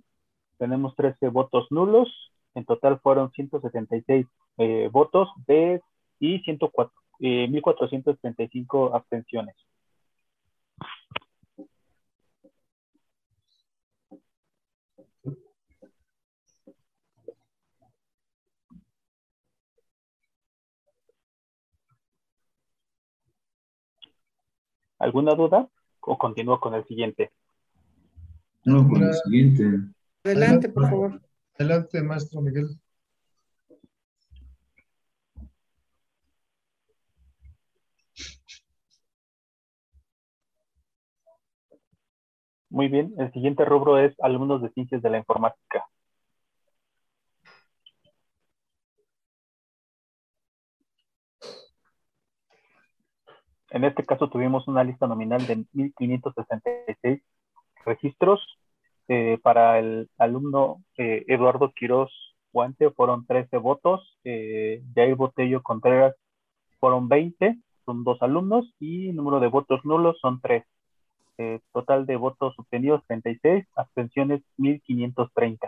tenemos 0.57 0.95
13 0.95 1.29
votos 1.29 1.67
nulos, 1.71 2.09
en 2.55 2.65
total 2.65 2.99
fueron 2.99 3.31
176 3.31 4.25
eh, 4.57 4.89
votos 4.91 5.29
de, 5.47 5.81
y 6.19 6.39
104, 6.39 6.93
eh, 7.19 7.47
1.435 7.49 8.91
abstenciones. 8.93 9.55
¿Alguna 25.03 25.35
duda? 25.35 25.67
¿O 25.99 26.17
continúo 26.17 26.61
con 26.61 26.75
el 26.75 26.85
siguiente? 26.85 27.33
No, 28.63 28.87
con 28.87 29.03
el 29.03 29.13
siguiente. 29.13 29.65
Adelante, 30.23 30.69
por 30.69 30.89
favor. 30.89 31.21
Adelante, 31.59 32.01
maestro 32.01 32.39
Miguel. 32.39 32.69
Muy 42.69 42.87
bien, 42.87 43.13
el 43.17 43.29
siguiente 43.33 43.65
rubro 43.65 43.99
es 43.99 44.15
alumnos 44.21 44.61
de 44.61 44.69
ciencias 44.69 45.01
de 45.01 45.09
la 45.09 45.17
informática. 45.17 45.83
En 53.73 53.83
este 53.85 54.05
caso 54.05 54.29
tuvimos 54.29 54.67
una 54.67 54.83
lista 54.83 55.07
nominal 55.07 55.45
de 55.47 55.57
1.566 55.73 57.23
registros. 57.83 58.39
Eh, 59.07 59.39
para 59.41 59.79
el 59.79 60.09
alumno 60.19 60.83
eh, 60.95 61.25
Eduardo 61.27 61.73
Quiroz 61.73 62.11
Guante 62.53 62.91
fueron 62.91 63.25
13 63.25 63.57
votos. 63.57 64.19
Eh, 64.23 64.83
Jair 64.93 65.15
Botello 65.15 65.63
Contreras 65.63 66.15
fueron 66.79 67.09
20, 67.09 67.57
son 67.83 68.03
dos 68.03 68.21
alumnos. 68.21 68.71
Y 68.79 69.11
número 69.11 69.39
de 69.39 69.47
votos 69.47 69.83
nulos 69.83 70.19
son 70.21 70.39
3. 70.39 70.63
Eh, 71.39 71.59
total 71.71 72.05
de 72.05 72.15
votos 72.15 72.53
obtenidos 72.59 73.01
36, 73.07 73.65
abstenciones 73.75 74.43
1530. 74.57 75.67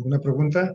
¿Alguna 0.00 0.18
pregunta? 0.18 0.74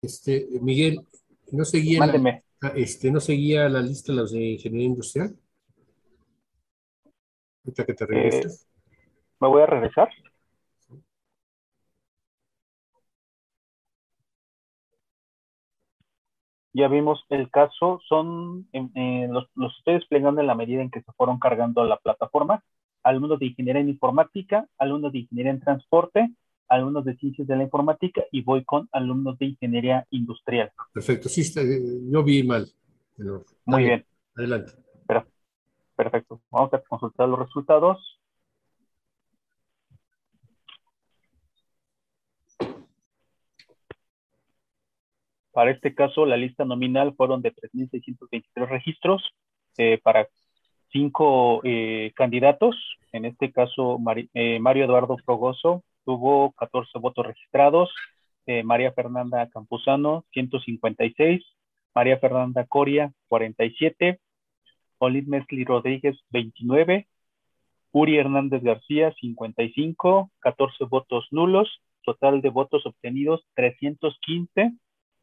Este, 0.00 0.48
Miguel, 0.62 1.06
¿no 1.50 1.66
seguía, 1.66 2.00
la, 2.00 2.06
Mándeme. 2.06 2.44
ah, 2.62 2.72
este, 2.74 3.10
¿no 3.10 3.20
seguía 3.20 3.68
la 3.68 3.82
lista 3.82 4.14
los 4.14 4.32
de 4.32 4.52
ingeniería 4.52 4.86
industrial? 4.86 5.36
Ahorita 7.62 7.84
que 7.84 7.92
te 7.92 8.06
regreses. 8.06 8.66
¿Me 9.38 9.48
voy 9.48 9.60
a 9.60 9.66
regresar? 9.66 10.08
Ya 16.72 16.88
vimos 16.88 17.22
el 17.28 17.50
caso, 17.50 18.00
son, 18.08 18.66
los, 18.72 19.50
los 19.54 19.76
estoy 19.76 19.94
desplegando 19.94 20.40
en 20.40 20.46
la 20.46 20.54
medida 20.54 20.80
en 20.80 20.90
que 20.90 21.02
se 21.02 21.12
fueron 21.12 21.38
cargando 21.38 21.84
la 21.84 21.98
plataforma. 21.98 22.64
Alumnos 23.02 23.38
de 23.38 23.46
ingeniería 23.46 23.82
en 23.82 23.90
informática, 23.90 24.66
alumnos 24.78 25.12
de 25.12 25.18
ingeniería 25.18 25.52
en 25.52 25.60
transporte, 25.60 26.30
alumnos 26.68 27.04
de 27.04 27.16
ciencias 27.16 27.46
de 27.46 27.56
la 27.56 27.62
informática 27.64 28.22
y 28.30 28.42
voy 28.42 28.64
con 28.64 28.88
alumnos 28.92 29.38
de 29.38 29.46
ingeniería 29.46 30.06
industrial. 30.10 30.72
Perfecto, 30.92 31.28
sí, 31.28 31.42
está, 31.42 31.60
yo 31.62 32.22
vi 32.22 32.42
mal. 32.42 32.66
Pero, 33.16 33.44
Muy 33.66 33.84
bien. 33.84 34.04
Adelante. 34.36 34.72
Perfecto. 35.94 36.40
Vamos 36.50 36.72
a 36.72 36.80
consultar 36.82 37.28
los 37.28 37.38
resultados. 37.38 38.18
Para 45.52 45.70
este 45.70 45.94
caso, 45.94 46.24
la 46.24 46.36
lista 46.36 46.64
nominal 46.64 47.14
fueron 47.14 47.42
de 47.42 47.52
3.623 47.52 48.68
registros 48.68 49.22
eh, 49.76 50.00
para 50.02 50.28
cinco 50.90 51.60
eh, 51.64 52.12
candidatos. 52.16 52.74
En 53.12 53.26
este 53.26 53.52
caso, 53.52 53.98
Mari- 53.98 54.30
eh, 54.32 54.58
Mario 54.60 54.86
Eduardo 54.86 55.16
Progoso 55.24 55.84
tuvo 56.04 56.52
14 56.52 56.98
votos 56.98 57.26
registrados, 57.26 57.90
eh, 58.46 58.62
María 58.62 58.92
Fernanda 58.92 59.48
Campuzano 59.48 60.24
156, 60.32 61.42
María 61.94 62.18
Fernanda 62.18 62.66
Coria 62.66 63.12
47, 63.28 64.20
Olid 64.98 65.26
Mesli 65.26 65.64
Rodríguez, 65.64 66.16
29. 66.30 67.08
Uri 67.90 68.16
Hernández 68.18 68.62
García, 68.62 69.12
55. 69.20 70.30
14 70.38 70.84
votos 70.84 71.26
nulos. 71.32 71.82
Total 72.04 72.40
de 72.40 72.50
votos 72.50 72.86
obtenidos, 72.86 73.44
315. 73.54 74.72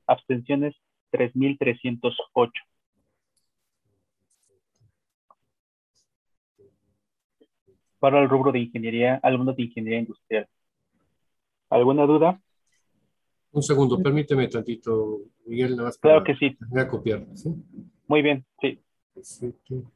Abstenciones, 0.06 0.76
3.308. 1.12 2.52
Para 8.00 8.22
el 8.22 8.30
rubro 8.30 8.52
de 8.52 8.60
ingeniería, 8.60 9.20
alumnos 9.24 9.56
de 9.56 9.64
ingeniería 9.64 10.00
industrial. 10.00 10.48
¿Alguna 11.70 12.06
duda? 12.06 12.42
Un 13.52 13.64
segundo, 13.64 14.02
permíteme 14.02 14.48
tantito, 14.48 15.22
Miguel, 15.46 15.72
nada 15.72 15.86
más 15.90 15.98
Claro 15.98 16.24
para 16.24 16.26
que 16.26 16.36
sí. 16.40 16.56
terminar 16.56 16.86
de 16.86 16.92
copiar. 16.92 17.26
¿sí? 17.36 17.50
Muy 18.08 18.22
bien, 18.22 18.46
sí. 18.62 18.80
Perfecto. 19.16 19.92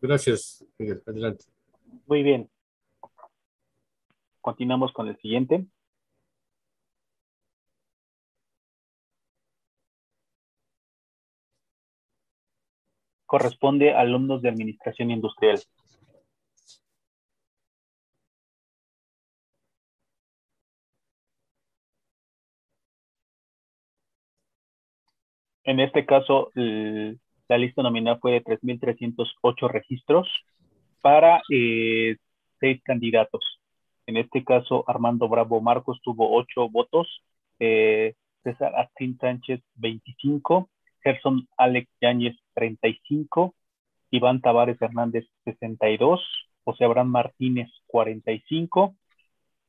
Gracias, 0.00 0.64
Miguel. 0.78 1.02
Adelante. 1.06 1.44
Muy 2.06 2.22
bien. 2.22 2.48
Continuamos 4.40 4.92
con 4.92 5.08
el 5.08 5.16
siguiente. 5.18 5.66
Corresponde 13.26 13.92
a 13.92 14.00
alumnos 14.00 14.42
de 14.42 14.48
Administración 14.48 15.10
Industrial. 15.10 15.60
En 25.64 25.80
este 25.80 26.06
caso, 26.06 26.52
la 26.54 27.58
lista 27.58 27.82
nominal 27.82 28.18
fue 28.20 28.32
de 28.32 28.44
3.308 28.44 29.68
registros 29.68 30.28
para 31.02 31.42
eh, 31.50 32.16
seis 32.60 32.80
candidatos. 32.84 33.60
En 34.06 34.16
este 34.16 34.44
caso, 34.44 34.84
Armando 34.86 35.28
Bravo 35.28 35.60
Marcos 35.60 36.00
tuvo 36.02 36.36
ocho 36.36 36.68
votos, 36.68 37.22
eh, 37.58 38.14
César 38.44 38.74
Astín 38.76 39.18
Sánchez 39.18 39.60
25, 39.74 40.70
Gerson 41.06 41.46
Alex 41.56 41.88
Yáñez 42.00 42.36
35, 42.54 43.54
Iván 44.10 44.40
Tavares 44.40 44.82
Hernández 44.82 45.24
62, 45.44 46.20
José 46.64 46.84
Abraham 46.84 47.10
Martínez 47.10 47.70
45, 47.86 48.96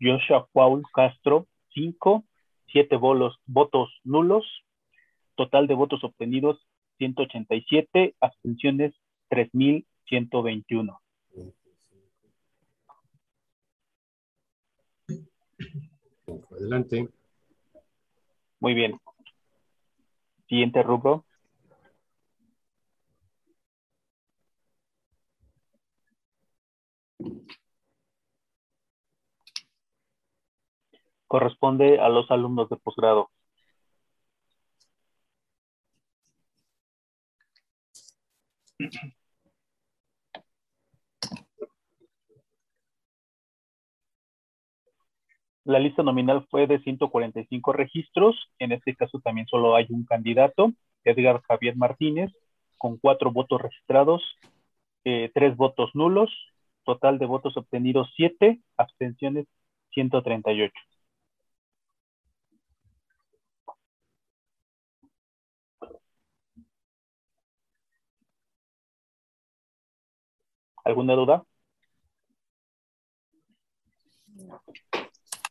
Joshua 0.02 0.48
Paul 0.52 0.82
Castro 0.92 1.46
5, 1.76 2.26
7 2.72 2.96
bolos, 2.96 3.38
votos 3.46 3.92
nulos, 4.04 4.46
total 5.36 5.68
de 5.68 5.76
votos 5.76 6.04
obtenidos 6.04 6.58
187, 6.98 8.16
abstenciones 8.20 8.96
3.121. 9.30 10.98
Adelante. 16.50 17.08
Muy 18.60 18.74
bien. 18.74 19.00
Siguiente 20.48 20.82
rubro. 20.84 21.26
Corresponde 31.28 32.02
a 32.02 32.10
los 32.10 32.30
alumnos 32.32 32.70
de 32.70 32.76
posgrado. 32.76 33.30
La 45.68 45.80
lista 45.80 46.02
nominal 46.02 46.48
fue 46.50 46.66
de 46.66 46.80
145 46.80 47.74
registros. 47.74 48.38
En 48.58 48.72
este 48.72 48.96
caso 48.96 49.20
también 49.20 49.48
solo 49.48 49.76
hay 49.76 49.86
un 49.90 50.06
candidato, 50.06 50.72
Edgar 51.04 51.42
Javier 51.42 51.76
Martínez, 51.76 52.32
con 52.78 52.98
cuatro 52.98 53.34
votos 53.34 53.62
registrados, 53.62 54.24
eh, 55.04 55.30
tres 55.34 55.58
votos 55.58 55.92
nulos, 55.94 56.32
total 56.86 57.20
de 57.20 57.26
votos 57.26 57.58
obtenidos 57.58 58.10
siete, 58.16 58.62
abstenciones 58.78 59.46
138. 59.92 60.74
¿Alguna 70.84 71.14
duda? 71.16 71.46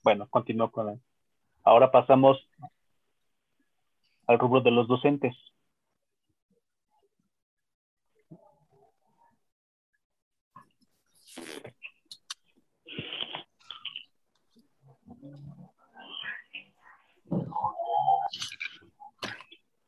Bueno, 0.06 0.28
continúo 0.30 0.70
con 0.70 0.88
el... 0.88 1.00
Ahora 1.64 1.90
pasamos 1.90 2.38
al 4.28 4.38
rubro 4.38 4.60
de 4.60 4.70
los 4.70 4.86
docentes. 4.86 5.34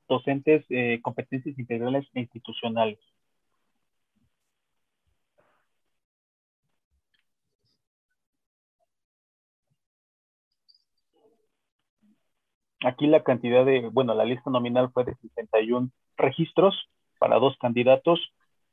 Docentes, 0.09 0.67
eh, 0.71 0.99
competencias 1.01 1.57
integrales 1.57 2.09
e 2.15 2.23
institucionales. 2.23 2.99
Aquí 12.85 13.07
la 13.07 13.23
cantidad 13.25 13.65
de, 13.65 13.89
bueno, 13.89 14.15
la 14.15 14.25
lista 14.25 14.51
nominal 14.51 14.91
fue 14.93 15.05
de 15.05 15.15
61 15.17 15.91
registros 16.17 16.89
para 17.19 17.39
dos 17.39 17.57
candidatos. 17.59 18.21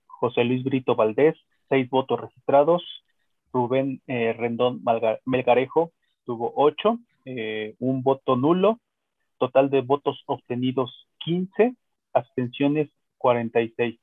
José 0.06 0.44
Luis 0.44 0.64
Brito 0.64 0.96
Valdés, 0.96 1.36
seis 1.70 1.90
votos 1.90 2.20
registrados. 2.20 2.84
Rubén 3.52 4.02
eh, 4.08 4.34
Rendón 4.34 4.82
Melgarejo 5.26 5.92
tuvo 6.26 6.52
ocho, 6.56 7.00
eh, 7.26 7.76
un 7.80 8.04
voto 8.04 8.36
nulo. 8.36 8.80
Total 9.38 9.70
de 9.70 9.82
votos 9.82 10.22
obtenidos 10.28 11.08
15, 11.20 11.76
abstenciones 12.14 12.90
46. 13.18 14.00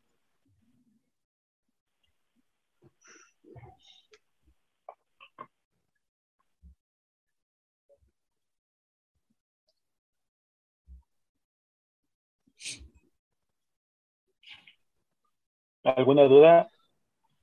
¿Alguna 15.84 16.24
duda? 16.24 16.68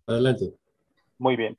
Adelante. 0.08 0.54
Muy 1.18 1.36
bien. 1.36 1.58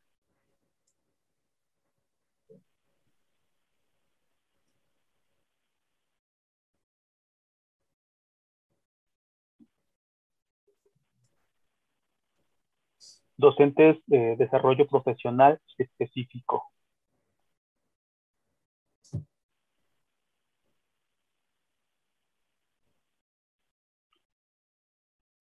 Docentes 13.37 13.97
de 14.07 14.37
desarrollo 14.37 14.87
profesional 14.87 15.59
específico. 15.79 16.70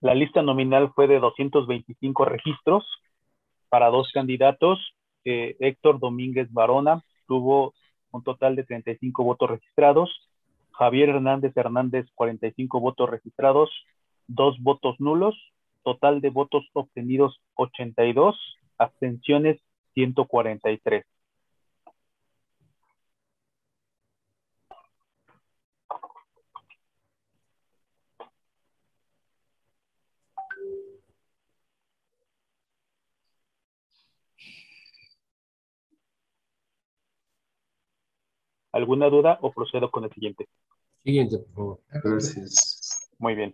La 0.01 0.13
lista 0.13 0.41
nominal 0.41 0.91
fue 0.93 1.07
de 1.07 1.19
225 1.19 2.25
registros 2.25 2.85
para 3.67 3.89
dos 3.89 4.11
candidatos. 4.13 4.79
Eh, 5.25 5.57
Héctor 5.59 5.99
Domínguez 5.99 6.51
Barona 6.51 7.03
tuvo 7.27 7.73
un 8.11 8.23
total 8.23 8.55
de 8.55 8.63
35 8.63 9.23
votos 9.23 9.49
registrados. 9.49 10.09
Javier 10.71 11.09
Hernández 11.09 11.55
Hernández, 11.57 12.07
45 12.15 12.79
votos 12.79 13.09
registrados, 13.09 13.69
dos 14.27 14.57
votos 14.61 14.95
nulos, 14.99 15.35
total 15.83 16.21
de 16.21 16.29
votos 16.29 16.65
obtenidos 16.73 17.41
82, 17.55 18.37
abstenciones 18.77 19.59
143. 19.95 21.05
¿Alguna 38.71 39.09
duda 39.09 39.39
o 39.41 39.51
procedo 39.51 39.89
con 39.89 40.03
el 40.03 40.11
siguiente? 40.13 40.47
Siguiente, 41.03 41.37
por 41.39 41.55
favor. 41.55 41.79
Gracias. 42.03 43.09
Muy 43.17 43.35
bien. 43.35 43.51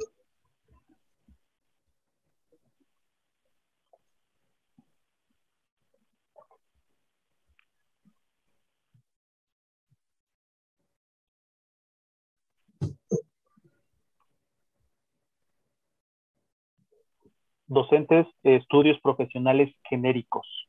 Docentes 17.67 18.27
de 18.43 18.57
estudios 18.57 18.99
profesionales 19.01 19.73
genéricos. 19.89 20.64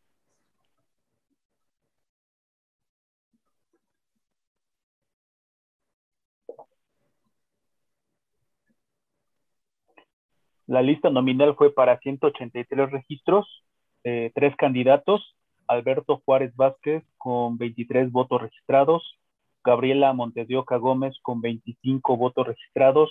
La 10.67 10.83
lista 10.83 11.11
nominal 11.11 11.55
fue 11.55 11.73
para 11.73 11.99
183 11.99 12.91
registros, 12.91 13.65
eh, 14.03 14.33
tres 14.35 14.57
candidatos, 14.57 15.37
Alberto 15.69 16.23
Juárez 16.25 16.55
Vázquez 16.57 17.05
con 17.19 17.57
23 17.57 18.11
votos 18.11 18.43
registrados, 18.43 19.19
Gabriela 19.65 20.13
Montedioca 20.13 20.77
Gómez 20.77 21.15
con 21.23 21.41
25 21.41 22.17
votos 22.17 22.47
registrados, 22.47 23.11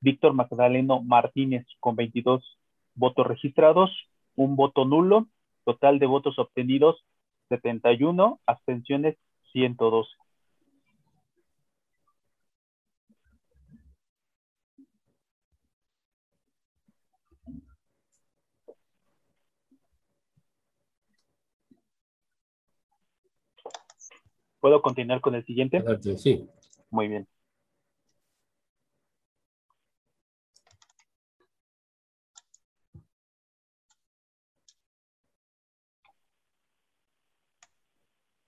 Víctor 0.00 0.34
Magdaleno 0.34 1.02
Martínez 1.02 1.66
con 1.78 1.96
22 1.96 2.42
votos 2.94 3.26
registrados, 3.26 3.90
un 4.36 4.56
voto 4.56 4.84
nulo, 4.84 5.26
total 5.64 5.98
de 5.98 6.06
votos 6.06 6.38
obtenidos 6.38 7.04
71, 7.48 8.40
abstenciones 8.46 9.16
112. 9.52 10.10
¿Puedo 24.60 24.82
continuar 24.82 25.20
con 25.20 25.34
el 25.34 25.44
siguiente? 25.44 25.82
Sí. 26.18 26.48
Muy 26.90 27.08
bien. 27.08 27.26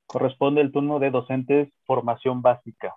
Corresponde 0.07 0.61
el 0.61 0.71
turno 0.71 0.99
de 0.99 1.11
docentes 1.11 1.73
formación 1.87 2.43
básica. 2.43 2.95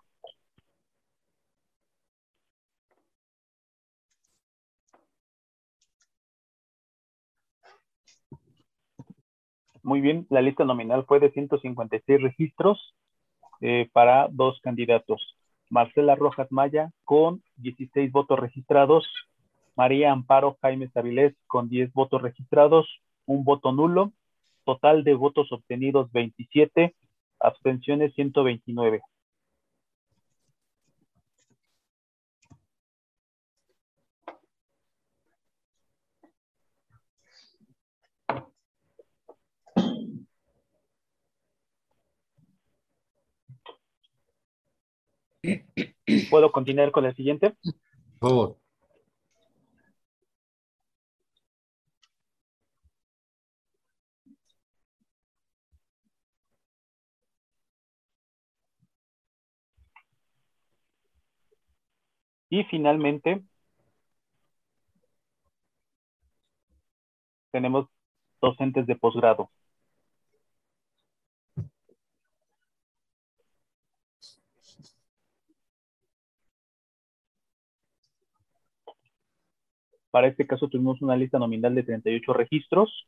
Muy 9.81 10.01
bien, 10.01 10.27
la 10.29 10.41
lista 10.41 10.65
nominal 10.65 11.05
fue 11.05 11.19
de 11.19 11.31
156 11.31 12.21
registros 12.21 12.95
eh, 13.61 13.89
para 13.91 14.27
dos 14.29 14.59
candidatos. 14.61 15.35
Marcela 15.69 16.15
Rojas 16.15 16.51
Maya 16.51 16.91
con 17.03 17.41
16 17.57 18.11
votos 18.11 18.39
registrados, 18.39 19.07
María 19.75 20.11
Amparo 20.11 20.57
Jaime 20.61 20.89
Savilés 20.89 21.33
con 21.47 21.69
10 21.69 21.91
votos 21.93 22.21
registrados, 22.21 22.87
un 23.25 23.43
voto 23.43 23.71
nulo, 23.71 24.11
total 24.63 25.03
de 25.03 25.15
votos 25.15 25.51
obtenidos 25.51 26.11
27, 26.11 26.95
abstenciones 27.39 28.13
129. 28.13 29.01
¿Puedo 46.29 46.51
continuar 46.51 46.91
con 46.91 47.05
el 47.05 47.15
siguiente? 47.15 47.55
Por 48.19 48.29
favor. 48.29 48.57
Y 62.49 62.63
finalmente, 62.65 63.43
tenemos 67.51 67.87
docentes 68.41 68.85
de 68.87 68.95
posgrado. 68.95 69.49
Para 80.15 80.29
este 80.29 80.47
caso 80.47 80.69
tuvimos 80.69 81.01
una 81.01 81.17
lista 81.17 81.39
nominal 81.39 81.75
de 81.75 81.83
38 81.83 82.31
registros, 82.31 83.05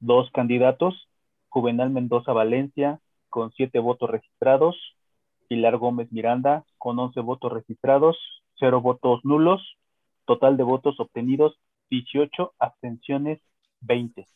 dos 0.00 0.30
candidatos, 0.30 1.06
Juvenal 1.50 1.90
Mendoza 1.90 2.32
Valencia 2.32 3.00
con 3.28 3.52
7 3.52 3.78
votos 3.80 4.08
registrados, 4.08 4.74
Pilar 5.46 5.76
Gómez 5.76 6.10
Miranda 6.10 6.64
con 6.78 6.98
11 6.98 7.20
votos 7.20 7.52
registrados, 7.52 8.16
0 8.60 8.80
votos 8.80 9.22
nulos, 9.26 9.76
total 10.24 10.56
de 10.56 10.62
votos 10.62 10.98
obtenidos 11.00 11.58
18, 11.90 12.54
abstenciones 12.58 13.40
20. 13.82 14.26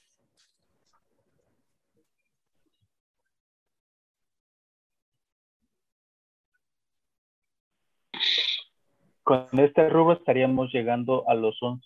Con 9.25 9.47
este 9.59 9.89
rubro 9.89 10.15
estaríamos 10.15 10.73
llegando 10.73 11.29
a 11.29 11.35
los 11.35 11.57
11 11.63 11.83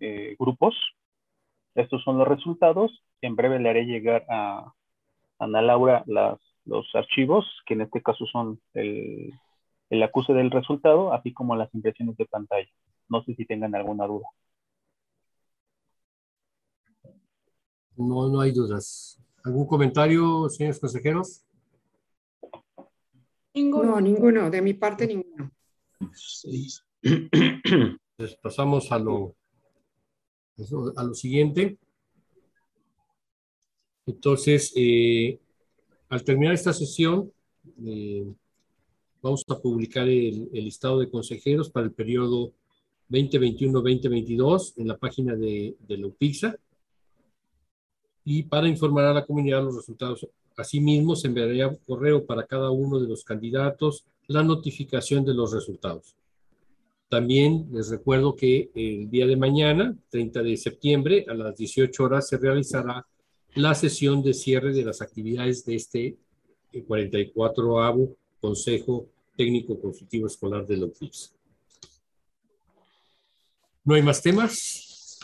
eh, 0.00 0.36
grupos. 0.38 0.74
Estos 1.74 2.02
son 2.02 2.18
los 2.18 2.28
resultados. 2.28 3.02
En 3.22 3.36
breve 3.36 3.58
le 3.58 3.70
haré 3.70 3.84
llegar 3.84 4.24
a 4.28 4.72
Ana 5.38 5.62
Laura 5.62 6.04
las, 6.06 6.38
los 6.66 6.86
archivos, 6.94 7.46
que 7.66 7.74
en 7.74 7.82
este 7.82 8.02
caso 8.02 8.26
son 8.26 8.60
el, 8.74 9.32
el 9.88 10.02
acuse 10.02 10.32
del 10.34 10.50
resultado, 10.50 11.12
así 11.12 11.32
como 11.32 11.56
las 11.56 11.74
impresiones 11.74 12.16
de 12.16 12.26
pantalla. 12.26 12.68
No 13.08 13.22
sé 13.24 13.34
si 13.34 13.46
tengan 13.46 13.74
alguna 13.74 14.06
duda. 14.06 14.26
No, 17.96 18.28
no 18.28 18.40
hay 18.40 18.52
dudas. 18.52 19.18
¿Algún 19.44 19.66
comentario, 19.66 20.48
señores 20.48 20.78
consejeros? 20.78 21.44
No, 23.54 24.00
ninguno. 24.00 24.50
De 24.50 24.62
mi 24.62 24.74
parte, 24.74 25.06
ninguno. 25.06 25.50
Pues 28.16 28.36
pasamos 28.42 28.92
a 28.92 28.98
lo 28.98 29.34
a 30.96 31.04
lo 31.04 31.14
siguiente. 31.14 31.78
Entonces, 34.04 34.72
eh, 34.76 35.38
al 36.08 36.22
terminar 36.22 36.54
esta 36.54 36.72
sesión, 36.74 37.32
eh, 37.82 38.26
vamos 39.22 39.44
a 39.48 39.58
publicar 39.58 40.08
el, 40.08 40.50
el, 40.52 40.64
listado 40.64 40.98
de 40.98 41.10
consejeros 41.10 41.70
para 41.70 41.86
el 41.86 41.92
periodo 41.92 42.52
2021-2022 43.10 44.74
en 44.76 44.88
la 44.88 44.98
página 44.98 45.34
de, 45.34 45.76
de 45.80 45.96
la 45.96 46.10
y 48.24 48.42
para 48.44 48.68
informar 48.68 49.06
a 49.06 49.14
la 49.14 49.26
comunidad 49.26 49.64
los 49.64 49.76
resultados. 49.76 50.26
Asimismo, 50.56 51.16
se 51.16 51.28
enviaría 51.28 51.74
correo 51.86 52.26
para 52.26 52.46
cada 52.46 52.70
uno 52.70 53.00
de 53.00 53.08
los 53.08 53.24
candidatos 53.24 54.04
la 54.30 54.44
notificación 54.44 55.24
de 55.24 55.34
los 55.34 55.52
resultados. 55.52 56.14
También 57.08 57.66
les 57.72 57.90
recuerdo 57.90 58.36
que 58.36 58.70
el 58.76 59.10
día 59.10 59.26
de 59.26 59.36
mañana, 59.36 59.96
30 60.08 60.42
de 60.44 60.56
septiembre, 60.56 61.26
a 61.28 61.34
las 61.34 61.56
18 61.56 62.04
horas, 62.04 62.28
se 62.28 62.38
realizará 62.38 63.04
la 63.54 63.74
sesión 63.74 64.22
de 64.22 64.32
cierre 64.32 64.72
de 64.72 64.84
las 64.84 65.02
actividades 65.02 65.64
de 65.64 65.74
este 65.74 66.16
44avo 66.72 68.14
Consejo 68.40 69.08
Técnico 69.36 69.80
Consultivo 69.80 70.28
Escolar 70.28 70.64
de 70.64 70.76
la 70.76 70.86
UPIPS. 70.86 71.34
¿No 73.82 73.96
hay 73.96 74.02
más 74.02 74.22
temas? 74.22 75.18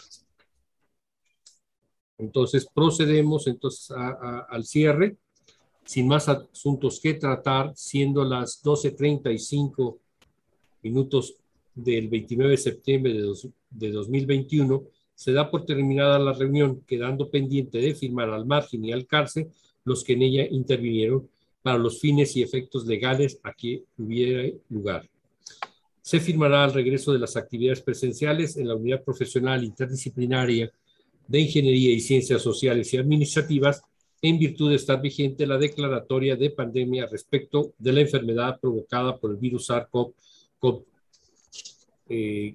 Entonces 2.19 2.66
procedemos 2.75 3.47
entonces 3.47 3.95
al 3.97 4.64
cierre, 4.64 5.16
sin 5.87 6.09
más 6.09 6.29
asuntos 6.29 7.01
que 7.01 7.14
tratar, 7.14 7.72
siendo 7.75 8.25
las 8.25 8.62
12.35 8.62 9.96
minutos 10.83 11.37
del 11.75 12.09
29 12.09 12.51
de 12.51 12.57
septiembre 12.57 13.12
de, 13.14 13.20
dos, 13.20 13.49
de 13.70 13.92
2021, 13.92 14.85
se 15.14 15.33
da 15.33 15.51
por 15.51 15.64
terminada 15.64 16.18
la 16.18 16.33
reunión, 16.33 16.83
quedando 16.87 17.31
pendiente 17.31 17.79
de 17.79 17.94
firmar 17.94 18.31
al 18.31 18.44
margen 18.44 18.85
y 18.85 18.92
al 18.92 19.07
cárcel 19.07 19.49
los 19.85 20.03
que 20.03 20.14
en 20.14 20.22
ella 20.22 20.46
intervinieron 20.51 21.29
para 21.62 21.79
los 21.79 22.01
fines 22.01 22.37
y 22.37 22.42
efectos 22.42 22.85
legales 22.87 23.38
a 23.42 23.53
que 23.53 23.85
hubiera 23.96 24.53
lugar. 24.68 25.09
Se 26.03 26.20
firmará 26.20 26.64
al 26.64 26.75
regreso 26.75 27.12
de 27.12 27.18
las 27.20 27.37
actividades 27.37 27.81
presenciales 27.81 28.57
en 28.57 28.68
la 28.68 28.75
unidad 28.75 29.03
profesional 29.03 29.64
interdisciplinaria 29.64 30.70
de 31.27 31.40
Ingeniería 31.40 31.92
y 31.92 32.01
Ciencias 32.01 32.42
Sociales 32.42 32.92
y 32.92 32.99
Administrativas 32.99 33.83
en 34.23 34.39
virtud 34.39 34.71
de 34.71 34.77
estar 34.77 35.01
vigente 35.01 35.47
la 35.47 35.59
declaratoria 35.59 36.37
de 36.37 36.51
pandemia 36.51 37.07
respecto 37.07 37.75
de 37.79 37.93
la 37.93 38.01
enfermedad 38.01 38.59
provocada 38.61 39.17
por 39.19 39.31
el 39.31 39.37
virus 39.37 39.69
SARS-CoV 39.69 40.85
eh, 42.09 42.55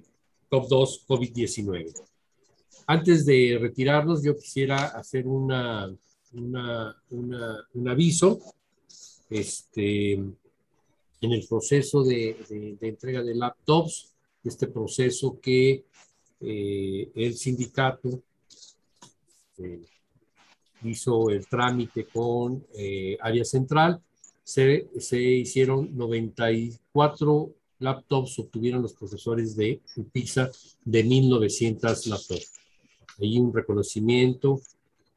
COP2 0.50 1.06
COVID-19. 1.06 1.94
Antes 2.86 3.24
de 3.24 3.58
retirarnos, 3.60 4.22
yo 4.22 4.36
quisiera 4.36 4.86
hacer 4.88 5.26
una, 5.26 5.94
un 6.32 7.88
aviso 7.88 8.40
este, 9.30 10.12
en 10.12 11.32
el 11.32 11.46
proceso 11.48 12.02
de, 12.02 12.36
entrega 12.80 13.22
de 13.22 13.34
laptops, 13.34 14.12
este 14.44 14.66
proceso 14.66 15.38
que 15.40 15.84
eh, 16.40 17.10
el 17.14 17.34
sindicato 17.34 18.22
eh, 19.58 19.80
hizo 20.84 21.30
el 21.30 21.46
trámite 21.46 22.06
con 22.06 22.64
eh, 22.74 23.16
área 23.20 23.44
central, 23.44 24.00
se, 24.44 24.88
se 24.98 25.20
hicieron 25.20 25.96
94 25.96 27.54
laptops 27.82 28.38
obtuvieron 28.38 28.80
los 28.82 28.94
profesores 28.94 29.56
de 29.56 29.80
UPISA 29.96 30.50
de 30.84 31.04
1900 31.04 32.06
laptops. 32.06 32.52
Hay 33.20 33.38
un 33.38 33.52
reconocimiento 33.52 34.60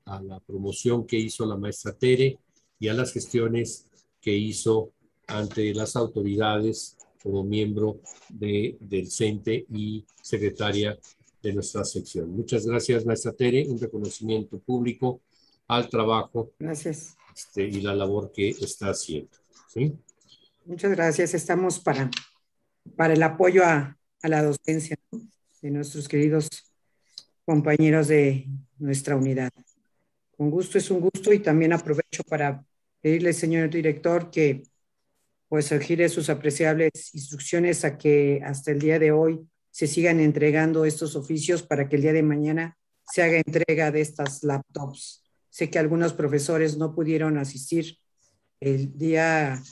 a 0.05 0.21
la 0.21 0.39
promoción 0.39 1.05
que 1.05 1.17
hizo 1.17 1.45
la 1.45 1.55
maestra 1.55 1.93
Tere 1.93 2.37
y 2.79 2.87
a 2.87 2.93
las 2.93 3.13
gestiones 3.13 3.87
que 4.19 4.35
hizo 4.35 4.91
ante 5.27 5.73
las 5.73 5.95
autoridades 5.95 6.97
como 7.23 7.43
miembro 7.43 7.99
de, 8.29 8.77
del 8.79 9.09
CENTE 9.09 9.65
y 9.71 10.03
secretaria 10.21 10.97
de 11.41 11.53
nuestra 11.53 11.83
sección. 11.83 12.29
Muchas 12.31 12.65
gracias, 12.65 13.05
maestra 13.05 13.31
Tere. 13.31 13.67
Un 13.67 13.79
reconocimiento 13.79 14.59
público 14.59 15.21
al 15.67 15.89
trabajo 15.89 16.51
gracias. 16.59 17.15
Este, 17.35 17.63
y 17.63 17.81
la 17.81 17.93
labor 17.93 18.31
que 18.31 18.49
está 18.49 18.89
haciendo. 18.89 19.37
¿sí? 19.67 19.93
Muchas 20.65 20.91
gracias. 20.91 21.33
Estamos 21.33 21.79
para 21.79 22.09
para 22.95 23.13
el 23.13 23.23
apoyo 23.23 23.63
a, 23.65 23.97
a 24.21 24.27
la 24.27 24.43
docencia 24.43 24.97
¿no? 25.11 25.21
de 25.61 25.71
nuestros 25.71 26.07
queridos 26.07 26.49
compañeros 27.45 28.07
de 28.07 28.47
nuestra 28.77 29.15
unidad. 29.15 29.51
Con 30.37 30.49
gusto 30.49 30.77
es 30.77 30.91
un 30.91 30.99
gusto 30.99 31.31
y 31.33 31.39
también 31.39 31.73
aprovecho 31.73 32.23
para 32.27 32.63
pedirle, 33.01 33.33
señor 33.33 33.69
director, 33.69 34.29
que 34.29 34.63
pues 35.47 35.69
gire 35.81 36.09
sus 36.09 36.29
apreciables 36.29 37.13
instrucciones 37.13 37.85
a 37.85 37.97
que 37.97 38.41
hasta 38.43 38.71
el 38.71 38.79
día 38.79 38.99
de 38.99 39.11
hoy 39.11 39.47
se 39.69 39.87
sigan 39.87 40.19
entregando 40.19 40.85
estos 40.85 41.15
oficios 41.15 41.61
para 41.63 41.87
que 41.87 41.97
el 41.97 42.01
día 42.01 42.13
de 42.13 42.23
mañana 42.23 42.77
se 43.11 43.21
haga 43.21 43.37
entrega 43.37 43.91
de 43.91 44.01
estas 44.01 44.43
laptops. 44.43 45.24
Sé 45.55 45.69
que 45.69 45.79
algunos 45.79 46.11
profesores 46.11 46.75
no 46.77 46.93
pudieron 46.93 47.37
asistir 47.37 47.97
el 48.59 48.97
día 48.97 49.63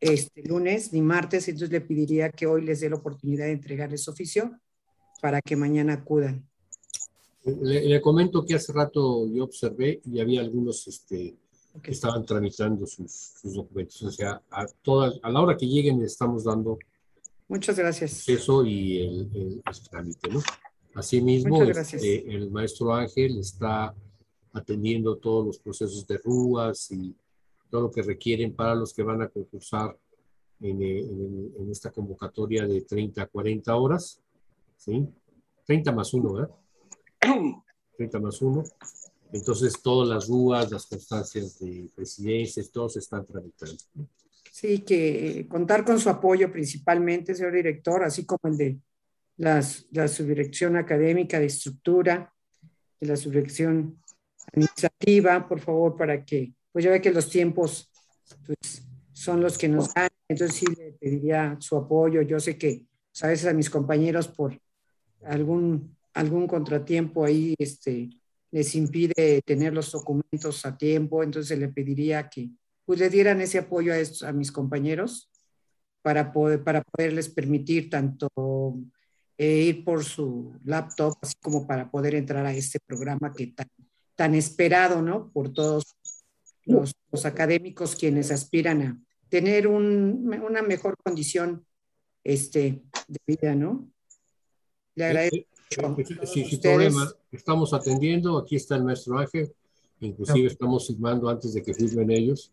este 0.00 0.42
lunes 0.48 0.94
ni 0.94 1.02
martes, 1.02 1.46
entonces 1.46 1.70
le 1.70 1.82
pediría 1.82 2.30
que 2.30 2.46
hoy 2.46 2.62
les 2.62 2.80
dé 2.80 2.88
la 2.88 2.96
oportunidad 2.96 3.44
de 3.44 3.52
entregarles 3.52 4.08
oficio 4.08 4.58
para 5.20 5.42
que 5.42 5.56
mañana 5.56 5.92
acudan. 5.92 6.48
Le, 7.44 7.84
le, 7.84 8.00
comento 8.00 8.46
que 8.46 8.54
hace 8.54 8.72
rato 8.72 9.26
yo 9.30 9.44
observé 9.44 10.00
y 10.10 10.20
había 10.20 10.40
algunos 10.40 10.88
este, 10.88 11.36
okay. 11.74 11.82
que 11.82 11.90
estaban 11.90 12.24
tramitando 12.24 12.86
sus, 12.86 13.12
sus, 13.42 13.52
documentos. 13.52 14.02
O 14.02 14.10
sea, 14.10 14.40
a, 14.50 14.64
toda, 14.80 15.12
a 15.22 15.30
la 15.30 15.42
hora 15.42 15.54
que 15.54 15.66
lleguen 15.66 16.00
estamos 16.00 16.44
dando 16.44 16.78
Muchas 17.46 17.78
gracias. 17.78 18.26
eso 18.26 18.64
y 18.64 19.02
el, 19.02 19.30
el, 19.34 19.62
el 19.66 19.88
trámite, 19.90 20.30
¿no? 20.30 20.40
Asimismo, 20.94 21.62
este, 21.62 22.34
el 22.34 22.50
maestro 22.50 22.94
Ángel 22.94 23.38
está 23.38 23.94
atendiendo 24.52 25.16
todos 25.16 25.46
los 25.46 25.58
procesos 25.58 26.06
de 26.06 26.18
rúas 26.18 26.90
y 26.90 27.14
todo 27.70 27.82
lo 27.82 27.90
que 27.90 28.02
requieren 28.02 28.54
para 28.54 28.74
los 28.74 28.92
que 28.92 29.02
van 29.02 29.22
a 29.22 29.28
concursar 29.28 29.96
en, 30.60 30.82
en, 30.82 31.52
en 31.58 31.70
esta 31.70 31.90
convocatoria 31.90 32.66
de 32.66 32.82
30 32.82 33.22
a 33.22 33.26
40 33.26 33.74
horas. 33.76 34.20
¿sí? 34.76 35.06
30 35.66 35.92
más 35.92 36.12
1, 36.12 36.32
¿verdad? 36.32 36.50
30 37.96 38.18
más 38.18 38.42
1. 38.42 38.64
Entonces, 39.32 39.80
todas 39.80 40.08
las 40.08 40.26
rúas, 40.26 40.70
las 40.70 40.86
constancias 40.86 41.58
de 41.60 41.88
presidencias, 41.94 42.70
todos 42.70 42.96
están 42.96 43.24
tramitando. 43.24 43.76
Sí, 44.50 44.80
que 44.80 45.46
contar 45.48 45.84
con 45.84 46.00
su 46.00 46.08
apoyo 46.08 46.50
principalmente, 46.50 47.34
señor 47.34 47.52
director, 47.52 48.02
así 48.02 48.26
como 48.26 48.40
el 48.44 48.56
de 48.56 48.78
las, 49.36 49.86
la 49.92 50.08
subdirección 50.08 50.76
académica 50.76 51.38
de 51.38 51.46
estructura, 51.46 52.34
de 53.00 53.06
la 53.06 53.16
subdirección 53.16 54.02
administrativa, 54.46 55.46
por 55.48 55.60
favor, 55.60 55.96
para 55.96 56.24
que 56.24 56.54
pues 56.72 56.84
ya 56.84 56.90
ve 56.90 57.00
que 57.00 57.12
los 57.12 57.28
tiempos 57.28 57.90
pues, 58.46 58.86
son 59.12 59.40
los 59.40 59.58
que 59.58 59.68
nos 59.68 59.92
dan, 59.92 60.08
entonces 60.28 60.56
sí 60.56 60.66
le 60.66 60.92
pediría 60.92 61.56
su 61.60 61.76
apoyo. 61.76 62.22
Yo 62.22 62.40
sé 62.40 62.56
que 62.56 62.86
pues, 63.10 63.24
a 63.24 63.28
veces 63.28 63.46
a 63.46 63.52
mis 63.52 63.70
compañeros 63.70 64.28
por 64.28 64.58
algún, 65.24 65.96
algún 66.14 66.46
contratiempo 66.46 67.24
ahí 67.24 67.54
este, 67.58 68.10
les 68.50 68.74
impide 68.74 69.42
tener 69.44 69.72
los 69.72 69.92
documentos 69.92 70.64
a 70.64 70.76
tiempo, 70.76 71.22
entonces 71.22 71.58
le 71.58 71.68
pediría 71.68 72.28
que 72.28 72.50
pues, 72.84 72.98
le 72.98 73.10
dieran 73.10 73.40
ese 73.40 73.58
apoyo 73.58 73.92
a, 73.92 73.98
estos, 73.98 74.22
a 74.22 74.32
mis 74.32 74.50
compañeros 74.52 75.30
para, 76.02 76.32
poder, 76.32 76.64
para 76.64 76.82
poderles 76.82 77.28
permitir 77.28 77.90
tanto 77.90 78.28
eh, 79.36 79.62
ir 79.62 79.84
por 79.84 80.04
su 80.04 80.54
laptop, 80.64 81.14
así 81.20 81.34
como 81.40 81.66
para 81.66 81.90
poder 81.90 82.14
entrar 82.14 82.44
a 82.46 82.54
este 82.54 82.78
programa 82.80 83.32
que 83.32 83.48
tan, 83.48 83.68
tan 84.20 84.34
esperado, 84.34 85.00
¿no? 85.00 85.30
Por 85.32 85.50
todos 85.50 85.96
los, 86.66 86.92
los, 87.10 87.24
académicos 87.24 87.96
quienes 87.96 88.30
aspiran 88.30 88.82
a 88.82 89.00
tener 89.30 89.66
un, 89.66 90.30
una 90.46 90.60
mejor 90.60 90.94
condición 91.02 91.64
este, 92.22 92.82
de 93.08 93.18
vida, 93.26 93.54
¿no? 93.54 93.88
Le 94.94 95.04
agradezco. 95.06 95.96
Sí, 96.26 96.44
sin 96.44 96.60
problema. 96.60 97.10
Estamos 97.32 97.72
atendiendo. 97.72 98.36
Aquí 98.36 98.56
está 98.56 98.76
el 98.76 98.84
maestro 98.84 99.16
Ángel. 99.16 99.54
Inclusive 100.00 100.48
estamos 100.48 100.86
firmando 100.86 101.30
antes 101.30 101.54
de 101.54 101.62
que 101.62 101.72
firmen 101.72 102.10
ellos. 102.10 102.52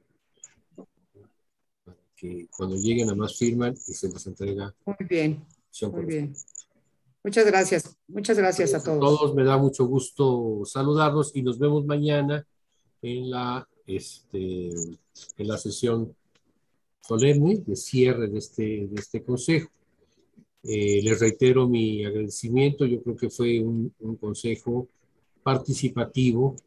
Que 2.15 2.47
cuando 2.55 2.77
lleguen 2.77 3.09
a 3.09 3.15
más 3.15 3.37
firman 3.37 3.73
y 3.73 3.93
se 3.93 4.07
les 4.07 4.25
entrega. 4.25 4.73
Muy 4.85 4.95
bien. 5.05 5.45
Muy 5.91 6.05
bien. 6.05 6.33
Muchas 7.23 7.45
gracias. 7.45 7.97
Muchas 8.07 8.37
gracias 8.37 8.73
a 8.73 8.83
todos. 8.83 8.97
A 8.97 8.99
todos 8.99 9.35
me 9.35 9.43
da 9.43 9.57
mucho 9.57 9.85
gusto 9.85 10.61
saludarlos 10.65 11.35
y 11.35 11.41
nos 11.41 11.59
vemos 11.59 11.85
mañana 11.85 12.45
en 13.01 13.29
la 13.29 13.67
este, 13.87 14.69
en 14.69 15.47
la 15.47 15.57
sesión 15.57 16.15
solemne 17.01 17.63
de 17.65 17.75
cierre 17.75 18.27
de 18.27 18.37
este, 18.37 18.87
de 18.87 18.95
este 18.95 19.23
consejo. 19.23 19.69
Eh, 20.63 21.01
les 21.01 21.19
reitero 21.19 21.67
mi 21.67 22.03
agradecimiento. 22.05 22.85
Yo 22.85 23.01
creo 23.01 23.15
que 23.15 23.29
fue 23.29 23.61
un, 23.61 23.93
un 23.99 24.17
consejo 24.17 24.89
participativo 25.41 26.57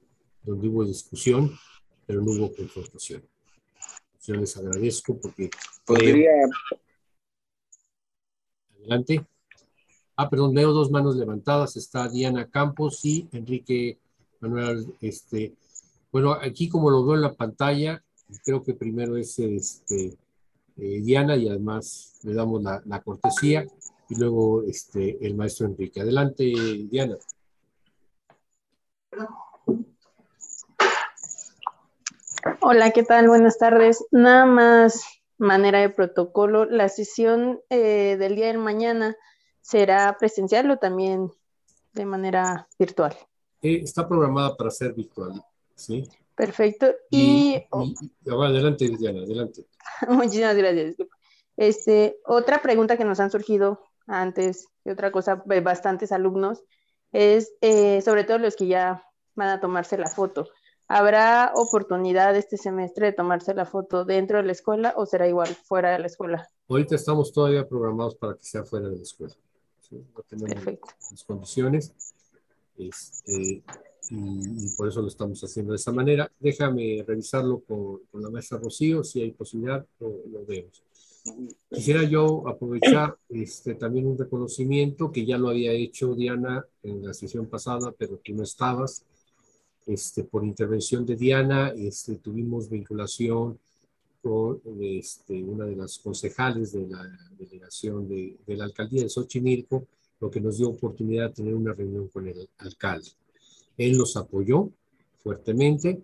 donde 0.43 0.69
hubo 0.69 0.85
discusión, 0.85 1.53
pero 2.07 2.23
no 2.23 2.33
hubo 2.33 2.55
confrontación. 2.55 3.23
Yo 4.23 4.35
les 4.35 4.57
agradezco 4.57 5.19
porque... 5.19 5.51
Podría, 5.85 6.31
Adelante. 8.79 9.27
Ah, 10.23 10.29
perdón, 10.29 10.53
veo 10.53 10.71
dos 10.73 10.91
manos 10.91 11.17
levantadas. 11.17 11.77
Está 11.77 12.07
Diana 12.07 12.47
Campos 12.51 13.03
y 13.07 13.27
Enrique 13.33 13.97
Manuel. 14.41 14.95
Este, 15.01 15.55
bueno, 16.13 16.35
aquí 16.35 16.69
como 16.69 16.91
lo 16.91 17.03
veo 17.07 17.15
en 17.15 17.23
la 17.23 17.33
pantalla, 17.33 18.05
creo 18.45 18.63
que 18.63 18.75
primero 18.75 19.17
es 19.17 19.39
este, 19.39 20.19
eh, 20.77 21.01
Diana 21.01 21.37
y 21.37 21.49
además 21.49 22.21
le 22.23 22.35
damos 22.35 22.63
la, 22.63 23.01
cortesía 23.03 23.65
y 24.11 24.15
luego 24.17 24.63
este, 24.65 25.27
el 25.27 25.37
maestro 25.37 25.69
Enrique. 25.69 26.03
Adelante, 26.03 26.53
Diana. 26.91 27.17
Hola, 32.61 32.91
¿qué 32.91 33.05
tal? 33.05 33.27
Buenas 33.27 33.57
tardes. 33.57 34.05
Nada 34.11 34.45
más 34.45 35.03
manera 35.39 35.81
de 35.81 35.89
protocolo. 35.89 36.67
La 36.67 36.91
sesión 36.91 37.63
eh, 37.71 38.19
del 38.19 38.37
día 38.37 38.49
de 38.49 38.59
mañana 38.59 39.17
será 39.71 40.17
presencial 40.19 40.71
o 40.71 40.77
también 40.79 41.31
de 41.93 42.05
manera 42.05 42.69
virtual. 42.79 43.17
Eh, 43.63 43.81
está 43.85 44.09
programada 44.09 44.57
para 44.57 44.71
ser 44.71 44.93
virtual, 44.95 45.43
¿sí? 45.75 46.09
Perfecto. 46.35 46.87
Y, 47.11 47.55
Y, 47.57 47.67
oh, 47.71 47.85
y- 47.85 48.31
adelante, 48.31 48.89
Diana, 48.99 49.21
adelante. 49.21 49.67
muchísimas 50.09 50.57
gracias. 50.57 50.97
Este, 51.57 52.19
otra 52.25 52.63
pregunta 52.63 52.97
que 52.97 53.05
nos 53.05 53.21
han 53.21 53.31
surgido 53.31 53.81
antes 54.07 54.67
y 54.85 54.91
otra 54.91 55.13
cosa, 55.13 55.43
de 55.45 55.61
bastantes 55.61 56.11
alumnos, 56.11 56.65
es 57.13 57.53
eh, 57.61 58.01
sobre 58.03 58.25
todo 58.25 58.39
los 58.39 58.57
que 58.57 58.67
ya 58.67 59.05
van 59.35 59.49
a 59.49 59.61
tomarse 59.61 59.99
la 59.99 60.09
foto. 60.09 60.49
¿Habrá 60.89 61.53
oportunidad 61.55 62.35
este 62.35 62.57
semestre 62.57 63.07
de 63.07 63.13
tomarse 63.13 63.55
la 63.55 63.67
foto 63.67 64.05
dentro 64.05 64.39
de 64.39 64.45
la 64.45 64.53
escuela 64.53 64.95
o 64.97 65.07
será 65.07 65.29
igual 65.29 65.49
fuera 65.49 65.93
de 65.93 66.01
la 66.01 66.07
escuela? 66.07 66.49
Ahorita 66.69 66.97
estamos 66.97 67.33
todavía 67.33 67.69
programados 67.69 68.17
para 68.17 68.35
que 68.35 68.43
sea 68.43 68.65
fuera 68.65 68.89
de 68.89 68.97
la 68.97 69.03
escuela. 69.03 69.35
¿Sí? 69.91 69.97
No 70.17 70.23
tenemos 70.23 70.55
Perfecto. 70.55 70.89
las 71.11 71.25
condiciones 71.25 71.93
este, 72.79 73.63
y, 74.11 74.65
y 74.65 74.69
por 74.77 74.89
eso 74.89 75.03
lo 75.03 75.09
estamos 75.09 75.43
haciendo 75.43 75.73
de 75.73 75.77
esa 75.77 75.93
manera. 75.93 76.31
Déjame 76.39 77.05
revisarlo 77.07 77.61
con, 77.61 77.99
con 78.11 78.23
la 78.23 78.31
maestra 78.31 78.59
Rocío, 78.59 79.05
si 79.05 79.21
hay 79.21 79.33
posibilidad, 79.33 79.85
lo, 79.99 80.23
lo 80.31 80.47
vemos. 80.47 80.83
Quisiera 81.69 82.03
yo 82.05 82.49
aprovechar 82.49 83.15
este, 83.29 83.75
también 83.75 84.07
un 84.07 84.17
reconocimiento 84.17 85.13
que 85.13 85.27
ya 85.27 85.37
lo 85.37 85.51
había 85.51 85.73
hecho 85.73 86.15
Diana 86.15 86.65
en 86.83 87.05
la 87.05 87.13
sesión 87.13 87.47
pasada, 87.47 87.93
pero 87.99 88.17
tú 88.25 88.33
no 88.35 88.43
estabas. 88.43 89.05
Este, 89.87 90.25
por 90.25 90.45
intervención 90.45 91.05
de 91.05 91.17
Diana, 91.17 91.75
este, 91.77 92.17
tuvimos 92.17 92.71
vinculación 92.71 93.59
con 94.23 94.61
este, 94.81 95.43
una 95.43 95.65
de 95.67 95.77
las 95.77 95.99
concejales 95.99 96.73
de 96.73 96.87
la 96.89 97.03
delegación 97.39 98.09
de, 98.09 98.37
de 98.47 98.57
la 98.57 98.65
alcaldía 98.65 99.03
de 99.03 99.09
Xochimilco, 99.09 99.87
lo 100.21 100.31
que 100.31 100.41
nos 100.41 100.59
dio 100.59 100.69
oportunidad 100.69 101.29
de 101.29 101.35
tener 101.35 101.55
una 101.55 101.73
reunión 101.73 102.09
con 102.09 102.29
el 102.29 102.49
alcalde. 102.59 103.11
Él 103.79 103.97
nos 103.97 104.17
apoyó 104.17 104.71
fuertemente, 105.23 106.03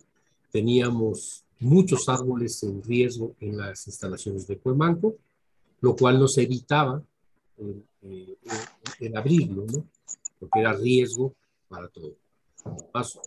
teníamos 0.51 1.45
muchos 1.61 2.09
árboles 2.09 2.63
en 2.63 2.83
riesgo 2.83 3.35
en 3.41 3.57
las 3.59 3.87
instalaciones 3.87 4.47
de 4.47 4.59
Cuemanco, 4.59 5.17
lo 5.81 5.95
cual 5.95 6.19
nos 6.19 6.39
evitaba 6.39 7.03
el, 7.59 7.83
eh, 8.03 8.37
el- 9.01 9.07
el 9.09 9.17
abrirlo, 9.17 9.67
¿no? 9.67 9.85
porque 10.41 10.61
era 10.61 10.73
riesgo 10.75 11.35
para 11.69 11.89
todo. 11.89 12.15
Más, 12.95 13.19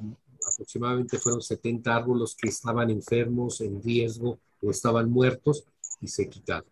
aproximadamente 0.54 1.18
fueron 1.20 1.42
70 1.42 1.96
árboles 1.96 2.36
que 2.36 2.50
estaban 2.50 2.90
enfermos, 2.90 3.62
en 3.62 3.82
riesgo 3.82 4.40
o 4.62 4.72
estaban 4.72 5.10
muertos 5.10 5.66
y 6.02 6.08
se 6.08 6.30
quitaron. 6.30 6.70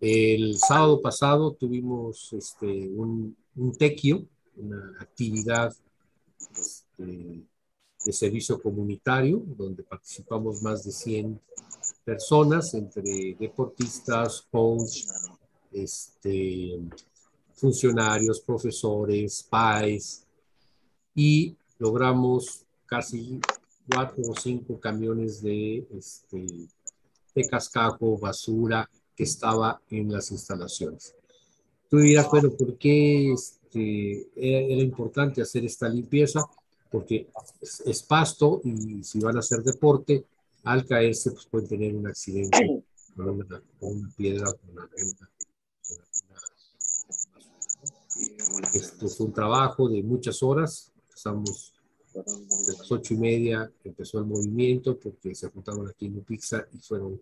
El 0.00 0.58
sábado 0.58 1.00
pasado 1.00 1.52
tuvimos 1.52 2.32
este, 2.32 2.66
un, 2.66 3.36
tequio, 3.78 4.26
una 4.56 4.94
actividad 5.00 5.74
este, 6.50 7.42
de 8.04 8.12
servicio 8.12 8.60
comunitario, 8.60 9.42
donde 9.56 9.82
participamos 9.82 10.62
más 10.62 10.84
de 10.84 10.92
100 10.92 11.40
personas, 12.04 12.74
entre 12.74 13.34
deportistas, 13.38 14.46
coach, 14.50 15.06
este, 15.72 16.78
funcionarios, 17.54 18.40
profesores, 18.40 19.46
PAES, 19.48 20.26
y 21.14 21.56
logramos 21.78 22.64
casi 22.86 23.40
cuatro 23.88 24.22
o 24.30 24.34
cinco 24.34 24.78
camiones 24.80 25.42
de, 25.42 25.86
este, 25.96 26.46
de 27.34 27.48
cascajo, 27.48 28.18
basura 28.18 28.88
que 29.16 29.24
estaba 29.24 29.80
en 29.90 30.12
las 30.12 30.30
instalaciones. 30.30 31.14
Tú 31.88 31.98
dirás, 31.98 32.28
bueno, 32.30 32.50
¿por 32.50 32.76
qué 32.76 33.32
este, 33.32 34.28
era, 34.34 34.58
era 34.74 34.82
importante 34.82 35.42
hacer 35.42 35.64
esta 35.64 35.88
limpieza? 35.88 36.44
Porque 36.90 37.28
es, 37.60 37.80
es 37.84 38.02
pasto 38.02 38.60
y 38.64 39.02
si 39.04 39.20
van 39.20 39.36
a 39.36 39.40
hacer 39.40 39.62
deporte, 39.62 40.24
al 40.64 40.86
caerse 40.86 41.30
pues 41.30 41.46
pueden 41.46 41.68
tener 41.68 41.94
un 41.94 42.06
accidente 42.06 42.82
con 43.14 43.28
una, 43.28 43.62
una 43.80 44.10
piedra, 44.16 44.46
con 44.52 44.70
una, 44.70 44.84
una- 44.84 45.30
Esto 48.72 49.08
fue 49.08 49.26
un 49.26 49.32
trabajo 49.32 49.88
de 49.88 50.02
muchas 50.02 50.42
horas. 50.42 50.90
Empezamos 51.04 51.73
de 52.22 52.72
las 52.78 52.92
ocho 52.92 53.14
y 53.14 53.16
media, 53.16 53.70
empezó 53.82 54.18
el 54.18 54.26
movimiento 54.26 54.98
porque 54.98 55.34
se 55.34 55.48
juntaron 55.48 55.88
aquí 55.88 56.06
en 56.06 56.18
Upixa 56.18 56.66
y 56.72 56.78
fueron 56.78 57.20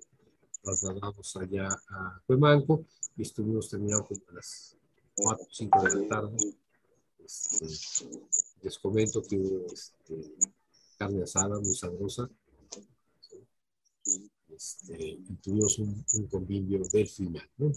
trasladados 0.63 1.37
allá 1.37 1.69
a 1.89 2.21
Cuemanco 2.27 2.85
y 3.17 3.23
estuvimos 3.23 3.69
terminando 3.69 4.05
como 4.07 4.21
a 4.31 4.35
las 4.35 4.77
cuatro 5.15 5.45
o 5.45 5.53
cinco 5.53 5.83
de 5.83 6.01
la 6.03 6.09
tarde. 6.09 6.37
Este, 7.25 7.67
les 8.63 8.79
comento 8.79 9.23
que 9.23 9.37
hubo 9.37 9.67
este, 9.73 10.35
carne 10.99 11.23
asada 11.23 11.59
muy 11.59 11.75
sabrosa. 11.75 12.29
Este, 14.49 14.97
y 14.99 15.35
tuvimos 15.43 15.79
un, 15.79 16.05
un 16.15 16.27
convivio 16.27 16.83
del 16.93 17.09
final. 17.09 17.49
¿no? 17.57 17.73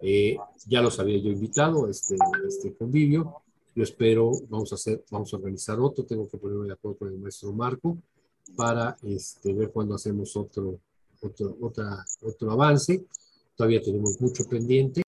Eh, 0.00 0.36
ya 0.66 0.82
los 0.82 0.98
había 0.98 1.18
yo 1.18 1.30
invitado 1.30 1.86
a 1.86 1.90
este, 1.90 2.16
a 2.16 2.46
este 2.46 2.74
convivio. 2.74 3.43
Yo 3.74 3.82
espero, 3.82 4.30
vamos 4.48 4.70
a 4.72 4.76
hacer, 4.76 5.04
vamos 5.10 5.32
a 5.32 5.36
organizar 5.36 5.80
otro. 5.80 6.04
Tengo 6.04 6.28
que 6.28 6.38
ponerme 6.38 6.66
de 6.66 6.74
acuerdo 6.74 6.98
con 6.98 7.08
el 7.08 7.18
maestro 7.18 7.52
Marco 7.52 7.98
para 8.56 8.96
este, 9.02 9.52
ver 9.52 9.72
cuándo 9.72 9.96
hacemos 9.96 10.36
otro, 10.36 10.78
otro, 11.20 11.56
otra, 11.60 12.04
otro 12.22 12.50
avance. 12.52 13.04
Todavía 13.56 13.82
tenemos 13.82 14.20
mucho 14.20 14.44
pendiente. 14.44 15.02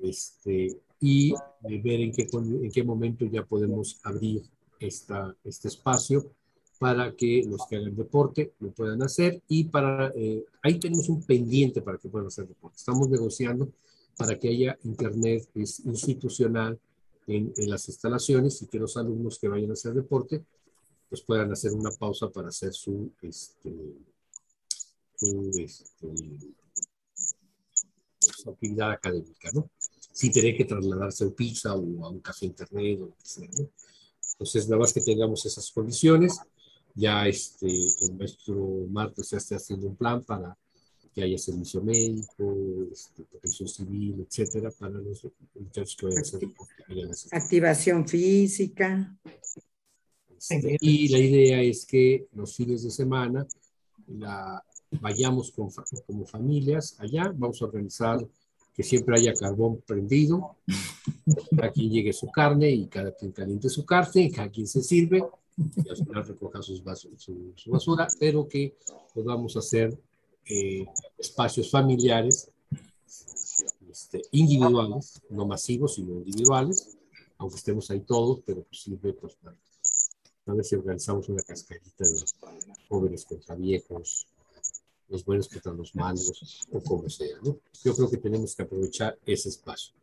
Este, 0.00 0.80
y 1.00 1.32
eh, 1.32 1.80
ver 1.82 2.00
en 2.00 2.12
qué, 2.12 2.26
en 2.32 2.70
qué 2.70 2.82
momento 2.82 3.26
ya 3.26 3.44
podemos 3.44 4.00
abrir 4.02 4.42
esta, 4.80 5.36
este 5.44 5.68
espacio 5.68 6.30
para 6.78 7.14
que 7.14 7.44
los 7.46 7.66
que 7.66 7.76
hagan 7.76 7.96
deporte 7.96 8.52
lo 8.60 8.70
puedan 8.70 9.02
hacer 9.02 9.42
y 9.48 9.64
para, 9.64 10.12
eh, 10.14 10.44
ahí 10.62 10.78
tenemos 10.78 11.08
un 11.08 11.22
pendiente 11.22 11.82
para 11.82 11.98
que 11.98 12.08
puedan 12.08 12.28
hacer 12.28 12.46
deporte. 12.46 12.76
Estamos 12.76 13.08
negociando 13.08 13.68
para 14.16 14.38
que 14.38 14.48
haya 14.48 14.78
internet 14.84 15.48
institucional 15.54 16.78
en, 17.28 17.52
en 17.56 17.70
las 17.70 17.88
instalaciones 17.88 18.60
y 18.62 18.66
que 18.66 18.78
los 18.78 18.96
alumnos 18.96 19.38
que 19.38 19.48
vayan 19.48 19.70
a 19.70 19.74
hacer 19.74 19.94
deporte 19.94 20.44
pues 21.08 21.22
puedan 21.22 21.50
hacer 21.52 21.72
una 21.72 21.90
pausa 21.90 22.28
para 22.30 22.48
hacer 22.48 22.72
su, 22.74 23.12
este, 23.22 23.72
su, 25.16 25.50
este, 25.58 26.08
su 28.36 28.50
actividad 28.50 28.92
académica, 28.92 29.50
¿no? 29.54 29.70
Sin 30.12 30.32
tener 30.32 30.56
que 30.56 30.64
trasladarse 30.64 31.24
a 31.24 31.28
un 31.28 31.34
pizza 31.34 31.74
o 31.74 32.04
a 32.04 32.10
un 32.10 32.20
café 32.20 32.46
internet 32.46 33.00
o 33.00 33.06
lo 33.06 33.16
que 33.16 33.24
sea, 33.24 33.48
¿no? 33.56 33.70
Entonces, 34.32 34.68
nada 34.68 34.80
más 34.80 34.92
que 34.92 35.00
tengamos 35.00 35.44
esas 35.46 35.70
condiciones, 35.70 36.38
ya 36.94 37.26
este, 37.26 37.66
el 37.66 38.14
maestro 38.16 38.86
Marcos 38.90 39.30
ya 39.30 39.38
está 39.38 39.56
haciendo 39.56 39.86
un 39.86 39.96
plan 39.96 40.22
para 40.24 40.56
que 41.18 41.24
haya 41.24 41.36
servicio 41.38 41.82
médico, 41.82 42.86
este, 42.92 43.24
protección 43.24 43.68
civil, 43.68 44.24
etcétera, 44.24 44.70
para 44.70 44.98
los 45.00 45.26
muchachos 45.56 45.96
que 45.96 46.06
vayan 46.06 46.18
a 46.18 46.20
hacer 46.20 46.40
vayan 46.88 47.08
a 47.08 47.10
hacer 47.10 47.34
Activación 47.34 48.06
física. 48.06 49.18
Este, 50.38 50.76
y 50.80 51.08
la 51.08 51.18
idea 51.18 51.60
es 51.60 51.84
que 51.84 52.28
los 52.34 52.54
fines 52.54 52.84
de 52.84 52.90
semana 52.92 53.44
la, 54.06 54.62
vayamos 55.00 55.50
con, 55.50 55.70
como 56.06 56.24
familias 56.24 56.94
allá, 57.00 57.32
vamos 57.34 57.60
a 57.62 57.64
organizar 57.64 58.24
que 58.72 58.84
siempre 58.84 59.18
haya 59.18 59.34
carbón 59.34 59.82
prendido, 59.84 60.54
cada 61.56 61.72
quien 61.72 61.90
llegue 61.90 62.12
su 62.12 62.28
carne 62.28 62.70
y 62.70 62.86
cada 62.86 63.10
quien 63.10 63.32
caliente 63.32 63.68
su 63.68 63.84
carne, 63.84 64.22
y 64.26 64.30
cada 64.30 64.50
quien 64.50 64.68
se 64.68 64.84
sirve 64.84 65.24
y 65.56 65.88
al 65.88 65.96
final 65.96 66.24
recoja 66.24 66.62
sus 66.62 66.84
vasos- 66.84 67.10
su, 67.16 67.52
su 67.56 67.72
basura, 67.72 68.06
pero 68.20 68.46
que 68.46 68.76
podamos 69.12 69.56
hacer 69.56 69.98
eh, 70.48 70.86
espacios 71.18 71.70
familiares 71.70 72.50
este, 73.90 74.22
individuales, 74.32 75.20
no 75.30 75.46
masivos, 75.46 75.94
sino 75.96 76.14
individuales, 76.14 76.96
aunque 77.36 77.56
estemos 77.56 77.90
ahí 77.90 78.00
todos, 78.00 78.40
pero 78.46 78.62
pues 78.62 78.82
siempre 78.82 79.12
pues, 79.12 79.36
a 80.46 80.54
ver 80.54 80.64
si 80.64 80.76
organizamos 80.76 81.28
una 81.28 81.42
cascarita 81.42 82.04
de 82.04 82.24
jóvenes 82.88 83.24
contra 83.24 83.54
viejos, 83.54 84.26
los 85.08 85.24
buenos 85.24 85.48
contra 85.48 85.72
los 85.72 85.94
malos, 85.94 86.66
o 86.72 86.80
como 86.80 87.08
sea, 87.08 87.38
¿no? 87.42 87.58
Yo 87.84 87.94
creo 87.94 88.10
que 88.10 88.18
tenemos 88.18 88.54
que 88.54 88.62
aprovechar 88.62 89.18
ese 89.26 89.48
espacio. 89.48 89.94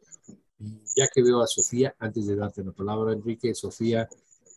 Y 0.59 0.79
ya 0.95 1.07
que 1.13 1.21
veo 1.21 1.41
a 1.41 1.47
Sofía, 1.47 1.95
antes 1.99 2.27
de 2.27 2.35
darte 2.35 2.63
la 2.63 2.71
palabra, 2.71 3.13
Enrique, 3.13 3.53
Sofía, 3.53 4.07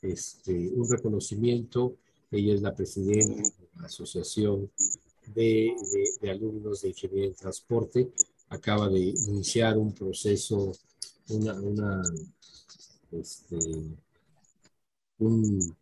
este, 0.02 0.52
un 0.52 0.88
reconocimiento, 0.88 1.96
ella 2.30 2.54
es 2.54 2.62
la 2.62 2.74
presidenta 2.74 3.42
de 3.42 3.80
la 3.80 3.86
Asociación 3.86 4.70
de, 5.34 5.74
de, 6.20 6.30
alumnos 6.30 6.82
de 6.82 6.88
Ingeniería 6.88 7.28
en 7.28 7.34
Transporte, 7.34 8.10
acaba 8.48 8.88
de 8.88 9.00
iniciar 9.00 9.76
un 9.76 9.92
proceso, 9.92 10.72
una, 11.28 11.54
una 11.60 12.02
este, 13.12 13.56
un, 15.18 15.76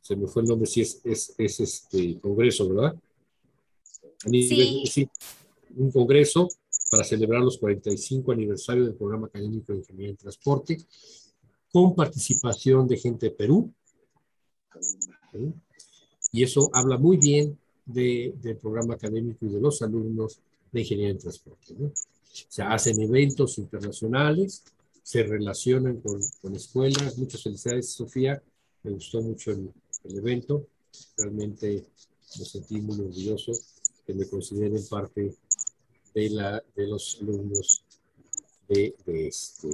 se 0.00 0.16
me 0.16 0.26
fue 0.26 0.42
el 0.42 0.48
nombre, 0.48 0.66
sí, 0.66 0.80
es, 0.80 1.00
es, 1.04 1.34
es 1.38 1.60
este 1.60 2.18
congreso, 2.20 2.68
¿verdad? 2.68 2.94
Sí. 4.18 4.84
sí. 4.86 5.08
Un 5.76 5.90
congreso 5.90 6.48
para 6.90 7.04
celebrar 7.04 7.40
los 7.42 7.58
45 7.58 8.32
aniversario 8.32 8.84
del 8.84 8.94
programa 8.94 9.28
académico 9.28 9.72
de 9.72 9.78
Ingeniería 9.78 10.10
en 10.10 10.16
Transporte, 10.16 10.78
con 11.72 11.94
participación 11.94 12.88
de 12.88 12.96
gente 12.96 13.26
de 13.26 13.32
Perú. 13.32 13.72
¿sí? 15.32 15.54
Y 16.32 16.42
eso 16.42 16.70
habla 16.72 16.98
muy 16.98 17.16
bien 17.16 17.59
de, 17.92 18.34
del 18.40 18.56
programa 18.56 18.94
académico 18.94 19.46
y 19.46 19.48
de 19.48 19.60
los 19.60 19.82
alumnos 19.82 20.40
de 20.72 20.80
Ingeniería 20.80 21.12
en 21.12 21.18
Transporte. 21.18 21.74
¿no? 21.78 21.92
Se 22.32 22.62
hacen 22.62 23.00
eventos 23.00 23.58
internacionales, 23.58 24.64
se 25.02 25.22
relacionan 25.22 26.00
con, 26.00 26.20
con 26.40 26.54
escuelas. 26.54 27.18
Muchas 27.18 27.42
felicidades, 27.42 27.90
Sofía. 27.90 28.42
Me 28.82 28.92
gustó 28.92 29.20
mucho 29.22 29.50
el, 29.50 29.70
el 30.04 30.18
evento. 30.18 30.66
Realmente 31.16 31.86
me 32.38 32.44
sentí 32.44 32.80
muy 32.80 33.00
orgulloso 33.00 33.52
que 34.06 34.14
me 34.14 34.26
consideren 34.26 34.84
parte 34.88 35.34
de, 36.14 36.30
la, 36.30 36.62
de 36.74 36.86
los 36.86 37.18
alumnos 37.20 37.84
de, 38.68 38.94
de, 39.04 39.28
este, 39.28 39.68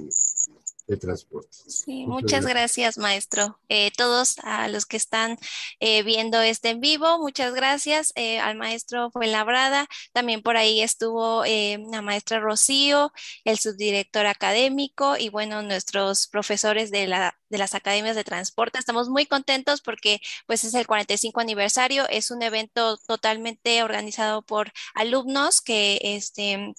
de 0.87 0.97
transporte. 0.97 1.49
Sí, 1.51 2.05
muchas 2.07 2.45
gracias, 2.45 2.97
maestro. 2.97 3.59
Eh, 3.67 3.91
todos 3.97 4.39
a 4.39 4.69
los 4.69 4.85
que 4.85 4.95
están 4.95 5.37
eh, 5.79 6.01
viendo 6.03 6.41
este 6.41 6.69
en 6.69 6.79
vivo, 6.79 7.19
muchas 7.19 7.53
gracias 7.53 8.13
eh, 8.15 8.39
al 8.39 8.55
maestro 8.55 9.11
Fuenlabrada. 9.11 9.87
También 10.13 10.41
por 10.41 10.55
ahí 10.55 10.81
estuvo 10.81 11.43
la 11.45 12.01
maestra 12.01 12.39
Rocío, 12.39 13.11
el 13.43 13.59
subdirector 13.59 14.27
académico 14.27 15.17
y 15.17 15.29
bueno, 15.29 15.61
nuestros 15.61 16.27
profesores 16.27 16.89
de, 16.89 17.07
la, 17.07 17.37
de 17.49 17.57
las 17.57 17.75
academias 17.75 18.15
de 18.15 18.23
transporte. 18.23 18.79
Estamos 18.79 19.09
muy 19.09 19.25
contentos 19.25 19.81
porque 19.81 20.21
pues 20.45 20.63
es 20.63 20.73
el 20.73 20.87
45 20.87 21.39
aniversario. 21.41 22.07
Es 22.09 22.31
un 22.31 22.41
evento 22.41 22.97
totalmente 22.97 23.83
organizado 23.83 24.41
por 24.41 24.71
alumnos 24.95 25.61
que 25.61 25.99
este 26.01 26.73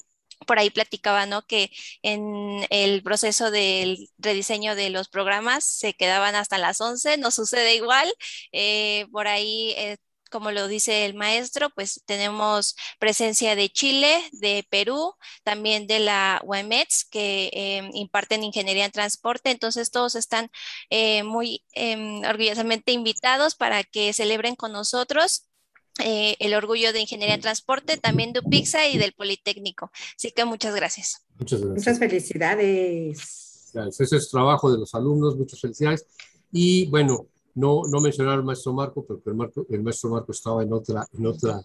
por 0.46 0.58
ahí 0.58 0.70
platicaba, 0.70 1.26
¿no? 1.26 1.42
Que 1.46 1.70
en 2.02 2.66
el 2.70 3.02
proceso 3.02 3.50
del 3.50 4.08
rediseño 4.18 4.74
de 4.74 4.90
los 4.90 5.08
programas 5.08 5.64
se 5.64 5.94
quedaban 5.94 6.34
hasta 6.36 6.58
las 6.58 6.80
11, 6.80 7.16
no 7.18 7.30
sucede 7.30 7.74
igual. 7.76 8.12
Eh, 8.52 9.06
por 9.12 9.28
ahí, 9.28 9.74
eh, 9.76 9.96
como 10.30 10.50
lo 10.50 10.68
dice 10.68 11.06
el 11.06 11.14
maestro, 11.14 11.70
pues 11.70 12.02
tenemos 12.06 12.76
presencia 12.98 13.56
de 13.56 13.70
Chile, 13.70 14.22
de 14.32 14.66
Perú, 14.68 15.14
también 15.42 15.86
de 15.86 16.00
la 16.00 16.40
UEMETS, 16.44 17.04
que 17.06 17.50
eh, 17.52 17.90
imparten 17.94 18.44
ingeniería 18.44 18.84
en 18.84 18.92
transporte. 18.92 19.50
Entonces, 19.50 19.90
todos 19.90 20.14
están 20.14 20.50
eh, 20.90 21.22
muy 21.22 21.64
em, 21.72 22.22
orgullosamente 22.24 22.92
invitados 22.92 23.54
para 23.54 23.84
que 23.84 24.12
celebren 24.12 24.54
con 24.56 24.72
nosotros 24.72 25.47
eh, 26.04 26.36
el 26.38 26.54
orgullo 26.54 26.92
de 26.92 27.00
Ingeniería 27.00 27.34
en 27.34 27.40
Transporte, 27.40 27.96
también 27.96 28.32
de 28.32 28.40
UPIXA 28.40 28.88
y 28.88 28.98
del 28.98 29.12
Politécnico. 29.12 29.90
Así 30.16 30.30
que 30.30 30.44
muchas 30.44 30.74
gracias. 30.74 31.24
Muchas 31.38 31.60
gracias. 31.60 31.78
Muchas 31.78 31.98
felicidades. 31.98 33.70
Gracias. 33.72 34.00
Ese 34.00 34.16
es 34.16 34.30
trabajo 34.30 34.70
de 34.70 34.78
los 34.78 34.94
alumnos, 34.94 35.36
muchas 35.36 35.60
felicidades. 35.60 36.06
Y 36.52 36.86
bueno, 36.86 37.26
no, 37.54 37.82
no 37.88 38.00
mencionar 38.00 38.34
al 38.34 38.44
maestro 38.44 38.72
Marco, 38.72 39.04
porque 39.04 39.30
el, 39.30 39.36
Marco, 39.36 39.66
el 39.68 39.82
maestro 39.82 40.10
Marco 40.10 40.32
estaba 40.32 40.62
en, 40.62 40.72
otra, 40.72 41.06
en, 41.12 41.26
otra, 41.26 41.60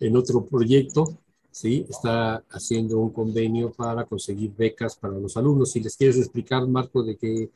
en 0.00 0.16
otro 0.16 0.44
proyecto, 0.44 1.18
¿sí? 1.50 1.86
Está 1.88 2.44
haciendo 2.50 2.98
un 2.98 3.10
convenio 3.10 3.72
para 3.72 4.04
conseguir 4.04 4.52
becas 4.56 4.96
para 4.96 5.14
los 5.14 5.36
alumnos. 5.36 5.70
Si 5.70 5.80
les 5.80 5.96
quieres 5.96 6.18
explicar, 6.18 6.66
Marco, 6.66 7.02
de 7.02 7.16
qué, 7.16 7.50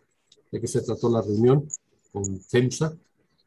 de 0.51 0.61
qué 0.61 0.67
se 0.67 0.83
trató 0.83 1.11
la 1.11 1.23
reunión 1.23 1.69
con 2.13 2.41
FEMSA. 2.41 2.95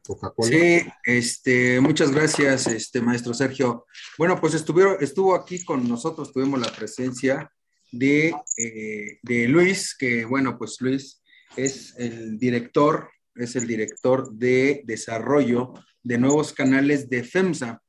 Coca-Cola. 0.06 0.48
Sí, 0.48 0.86
este, 1.04 1.80
muchas 1.80 2.10
gracias, 2.10 2.66
este, 2.66 3.00
maestro 3.00 3.34
Sergio. 3.34 3.86
Bueno, 4.18 4.40
pues 4.40 4.54
estuvieron, 4.54 4.96
estuvo 5.00 5.34
aquí 5.34 5.64
con 5.64 5.88
nosotros, 5.88 6.32
tuvimos 6.32 6.60
la 6.60 6.72
presencia 6.72 7.50
de, 7.92 8.34
eh, 8.56 9.18
de 9.22 9.48
Luis, 9.48 9.96
que 9.96 10.24
bueno, 10.24 10.56
pues 10.58 10.76
Luis 10.80 11.22
es 11.56 11.94
el 11.98 12.38
director, 12.38 13.10
es 13.34 13.56
el 13.56 13.66
director 13.66 14.32
de 14.32 14.82
desarrollo 14.84 15.74
de 16.02 16.18
nuevos 16.18 16.52
canales 16.52 17.08
de 17.08 17.24
FEMSA. 17.24 17.82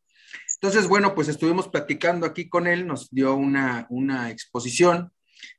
Entonces, 0.59 0.87
bueno, 0.87 1.13
pues 1.13 1.27
estuvimos 1.27 1.67
platicando 1.67 2.25
aquí 2.25 2.49
con 2.49 2.65
él, 2.65 2.87
nos 2.87 3.09
dio 3.11 3.35
una, 3.35 3.85
una 3.89 4.31
exposición 4.31 5.11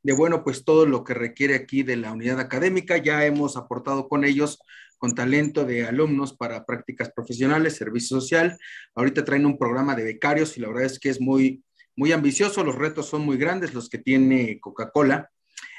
de, 0.02 0.12
bueno, 0.12 0.42
pues 0.42 0.64
todo 0.64 0.86
lo 0.86 1.04
que 1.04 1.14
requiere 1.14 1.54
aquí 1.54 1.82
de 1.84 1.96
la 1.96 2.12
unidad 2.12 2.40
académica. 2.40 2.96
Ya 2.96 3.24
hemos 3.24 3.56
aportado 3.56 4.08
con 4.08 4.24
ellos 4.24 4.58
con 4.98 5.14
talento 5.14 5.64
de 5.64 5.86
alumnos 5.86 6.36
para 6.36 6.64
prácticas 6.66 7.10
profesionales, 7.10 7.76
servicio 7.76 8.20
social. 8.20 8.58
Ahorita 8.94 9.24
traen 9.24 9.46
un 9.46 9.56
programa 9.56 9.94
de 9.94 10.04
becarios 10.04 10.56
y 10.56 10.60
la 10.60 10.68
verdad 10.68 10.84
es 10.84 10.98
que 10.98 11.08
es 11.08 11.20
muy, 11.20 11.62
muy 11.96 12.12
ambicioso. 12.12 12.64
Los 12.64 12.74
retos 12.74 13.06
son 13.06 13.22
muy 13.22 13.38
grandes, 13.38 13.72
los 13.72 13.88
que 13.88 13.98
tiene 13.98 14.58
Coca-Cola. 14.60 15.30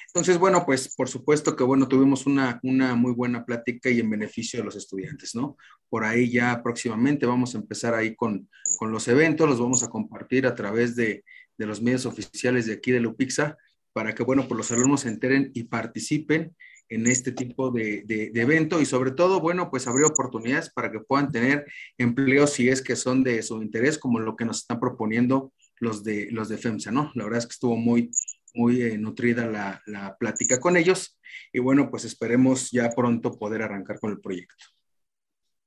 Entonces, 0.07 0.39
bueno, 0.39 0.65
pues 0.65 0.95
por 0.95 1.07
supuesto 1.07 1.55
que, 1.55 1.63
bueno, 1.63 1.87
tuvimos 1.87 2.25
una, 2.25 2.59
una 2.63 2.95
muy 2.95 3.11
buena 3.11 3.45
plática 3.45 3.91
y 3.91 3.99
en 3.99 4.09
beneficio 4.09 4.59
de 4.59 4.65
los 4.65 4.75
estudiantes, 4.75 5.35
¿no? 5.35 5.55
Por 5.87 6.03
ahí 6.03 6.31
ya 6.31 6.63
próximamente 6.63 7.27
vamos 7.27 7.53
a 7.53 7.59
empezar 7.59 7.93
ahí 7.93 8.15
con, 8.15 8.49
con 8.79 8.91
los 8.91 9.07
eventos, 9.07 9.47
los 9.47 9.59
vamos 9.59 9.83
a 9.83 9.89
compartir 9.89 10.47
a 10.47 10.55
través 10.55 10.95
de, 10.95 11.23
de 11.57 11.65
los 11.67 11.81
medios 11.81 12.07
oficiales 12.07 12.65
de 12.65 12.73
aquí 12.73 12.91
de 12.91 13.01
Lupixa 13.01 13.57
para 13.93 14.15
que, 14.15 14.23
bueno, 14.23 14.47
pues 14.47 14.57
los 14.57 14.71
alumnos 14.71 15.01
se 15.01 15.09
enteren 15.09 15.51
y 15.53 15.65
participen 15.65 16.55
en 16.89 17.05
este 17.05 17.31
tipo 17.31 17.69
de, 17.71 18.03
de, 18.05 18.31
evento 18.41 18.81
y 18.81 18.85
sobre 18.85 19.11
todo, 19.11 19.39
bueno, 19.39 19.69
pues 19.69 19.87
abrir 19.87 20.05
oportunidades 20.05 20.71
para 20.71 20.91
que 20.91 20.99
puedan 20.99 21.31
tener 21.31 21.65
empleos 21.97 22.51
si 22.51 22.67
es 22.67 22.81
que 22.81 22.95
son 22.95 23.23
de 23.23 23.41
su 23.43 23.61
interés, 23.61 23.99
como 23.99 24.19
lo 24.19 24.35
que 24.35 24.45
nos 24.45 24.57
están 24.57 24.79
proponiendo 24.79 25.53
los 25.77 26.03
de, 26.03 26.29
los 26.31 26.49
de 26.49 26.57
FEMSA, 26.57 26.91
¿no? 26.91 27.11
La 27.13 27.25
verdad 27.25 27.39
es 27.39 27.45
que 27.45 27.53
estuvo 27.53 27.77
muy, 27.77 28.09
muy 28.55 28.81
eh, 28.81 28.97
nutrida 28.97 29.45
la, 29.45 29.81
la 29.85 30.17
plática 30.17 30.59
con 30.59 30.77
ellos 30.77 31.19
y 31.53 31.59
bueno, 31.59 31.89
pues 31.91 32.05
esperemos 32.05 32.71
ya 32.71 32.89
pronto 32.95 33.37
poder 33.37 33.61
arrancar 33.61 33.99
con 33.99 34.11
el 34.11 34.19
proyecto. 34.19 34.65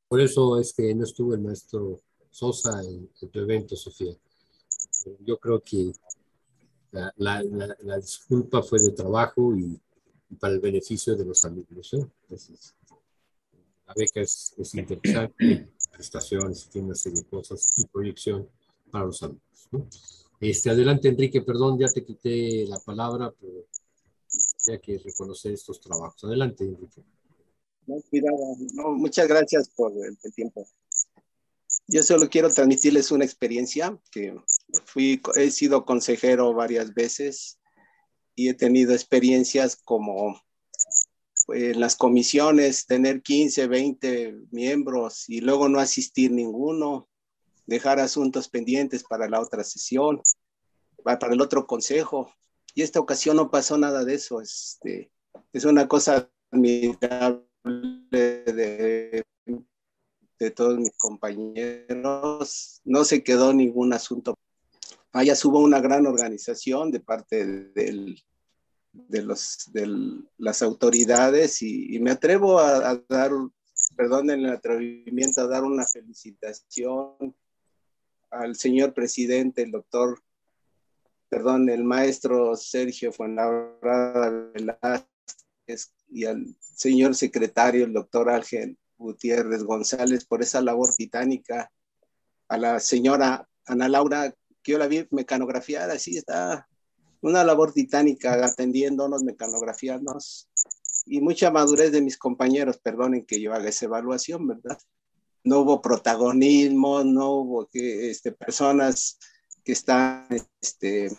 Por 0.08 0.20
eso 0.20 0.58
es 0.58 0.74
que 0.74 0.94
no 0.94 1.04
estuvo 1.04 1.34
el 1.34 1.40
maestro 1.40 2.00
Sosa 2.30 2.82
en, 2.82 3.08
en 3.20 3.30
tu 3.30 3.38
evento, 3.40 3.76
Sofía. 3.76 4.14
Yo 5.20 5.38
creo 5.38 5.62
que 5.62 5.92
la, 6.90 7.12
la, 7.16 7.42
la, 7.42 7.76
la 7.80 7.96
disculpa 7.96 8.62
fue 8.62 8.80
de 8.80 8.90
trabajo 8.92 9.54
y 9.56 9.80
para 10.36 10.54
el 10.54 10.60
beneficio 10.60 11.16
de 11.16 11.24
los 11.24 11.44
alumnos. 11.44 11.92
¿eh? 11.94 12.06
Entonces, 12.22 12.74
la 13.86 13.94
beca 13.94 14.20
es, 14.20 14.54
es 14.56 14.74
interesante, 14.74 15.68
prestaciones, 15.90 16.68
tiene 16.68 16.88
una 16.88 16.96
serie 16.96 17.22
de 17.22 17.28
cosas 17.28 17.70
y 17.76 17.86
proyección 17.86 18.48
para 18.90 19.06
los 19.06 19.22
alumnos. 19.22 19.68
¿no? 19.70 19.88
Este, 20.40 20.70
adelante, 20.70 21.08
Enrique, 21.08 21.42
perdón, 21.42 21.78
ya 21.78 21.86
te 21.86 22.04
quité 22.04 22.66
la 22.66 22.78
palabra, 22.80 23.32
pero 23.40 23.66
ya 24.66 24.78
que 24.78 24.98
reconocer 24.98 25.52
estos 25.52 25.80
trabajos. 25.80 26.24
Adelante, 26.24 26.64
Enrique. 26.64 27.02
No, 27.86 28.00
cuidado. 28.10 28.38
No, 28.74 28.92
muchas 28.92 29.28
gracias 29.28 29.68
por 29.68 29.92
el, 29.92 30.18
el 30.22 30.34
tiempo. 30.34 30.66
Yo 31.86 32.02
solo 32.02 32.28
quiero 32.28 32.50
transmitirles 32.50 33.10
una 33.10 33.24
experiencia 33.24 33.98
que 34.10 34.34
fui, 34.84 35.20
he 35.36 35.50
sido 35.50 35.84
consejero 35.84 36.52
varias 36.54 36.94
veces 36.94 37.58
y 38.34 38.48
he 38.48 38.54
tenido 38.54 38.92
experiencias 38.92 39.76
como 39.76 40.40
en 41.48 41.80
las 41.80 41.96
comisiones, 41.96 42.86
tener 42.86 43.22
15, 43.22 43.66
20 43.66 44.34
miembros 44.50 45.28
y 45.28 45.40
luego 45.40 45.68
no 45.68 45.80
asistir 45.80 46.30
ninguno, 46.30 47.08
dejar 47.66 48.00
asuntos 48.00 48.48
pendientes 48.48 49.04
para 49.04 49.28
la 49.28 49.40
otra 49.40 49.64
sesión, 49.64 50.20
para 51.02 51.32
el 51.32 51.40
otro 51.40 51.66
consejo. 51.66 52.32
Y 52.74 52.82
esta 52.82 53.00
ocasión 53.00 53.36
no 53.36 53.50
pasó 53.50 53.76
nada 53.76 54.04
de 54.04 54.14
eso. 54.14 54.40
Este, 54.40 55.10
es 55.52 55.64
una 55.64 55.88
cosa 55.88 56.30
admirable 56.50 57.44
de, 58.12 59.24
de 60.38 60.50
todos 60.50 60.78
mis 60.78 60.96
compañeros. 60.96 62.80
No 62.84 63.04
se 63.04 63.22
quedó 63.22 63.52
ningún 63.52 63.92
asunto. 63.92 64.38
Allá 65.12 65.34
hubo 65.45 65.61
una 65.61 65.80
gran 65.80 66.07
organización 66.07 66.90
de 66.90 67.01
parte 67.01 67.45
del, 67.45 68.22
de, 68.93 69.22
los, 69.22 69.70
de 69.72 70.22
las 70.38 70.62
autoridades 70.62 71.62
y, 71.62 71.99
me 72.01 72.11
atrevo 72.11 72.59
a, 72.59 72.90
a 72.90 73.03
dar, 73.09 73.30
perdón 73.97 74.30
el 74.30 74.47
atrevimiento, 74.47 75.40
a 75.40 75.47
dar 75.47 75.64
una 75.64 75.84
felicitación 75.84 77.34
al 78.30 78.57
señor 78.57 78.95
presidente, 78.95 79.62
el 79.62 79.70
doctor, 79.70 80.22
perdón, 81.28 81.68
el 81.68 81.84
maestro 81.84 82.57
Sergio 82.57 83.12
Fuenlabrada 83.12 84.30
Velázquez 84.55 85.93
y 86.09 86.24
al 86.24 86.57
señor 86.61 87.14
secretario, 87.14 87.84
el 87.84 87.93
doctor 87.93 88.30
Ángel 88.30 88.78
Gutiérrez 88.97 89.62
González, 89.64 90.24
por 90.24 90.43
esa 90.43 90.61
labor 90.61 90.95
titánica, 90.95 91.70
a 92.49 92.59
la 92.59 92.80
señora 92.80 93.49
Ana 93.66 93.88
Laura, 93.88 94.34
que 94.62 94.72
yo 94.72 94.78
la 94.78 94.86
vi 94.86 95.06
mecanografiada, 95.10 95.94
así 95.94 96.16
está, 96.16 96.68
una 97.20 97.44
labor 97.44 97.72
titánica 97.72 98.44
atendiéndonos, 98.44 99.22
mecanografiándonos, 99.22 100.48
y 101.06 101.20
mucha 101.20 101.50
madurez 101.50 101.92
de 101.92 102.02
mis 102.02 102.16
compañeros, 102.16 102.78
perdonen 102.78 103.24
que 103.24 103.40
yo 103.40 103.52
haga 103.52 103.68
esa 103.68 103.86
evaluación, 103.86 104.46
¿verdad? 104.46 104.78
no 105.44 105.60
hubo 105.60 105.82
protagonismo, 105.82 107.02
no 107.04 107.30
hubo 107.32 107.66
que, 107.66 108.10
este, 108.10 108.32
personas 108.32 109.18
que 109.64 109.72
están 109.72 110.26
este, 110.60 111.10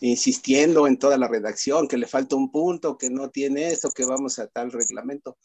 insistiendo 0.00 0.86
en 0.86 0.98
toda 0.98 1.18
la 1.18 1.28
redacción, 1.28 1.88
que 1.88 1.96
le 1.96 2.06
falta 2.06 2.36
un 2.36 2.50
punto, 2.50 2.96
que 2.96 3.10
no 3.10 3.30
tiene 3.30 3.68
esto, 3.68 3.90
que 3.90 4.04
vamos 4.04 4.38
a 4.38 4.46
tal 4.46 4.72
reglamento. 4.72 5.36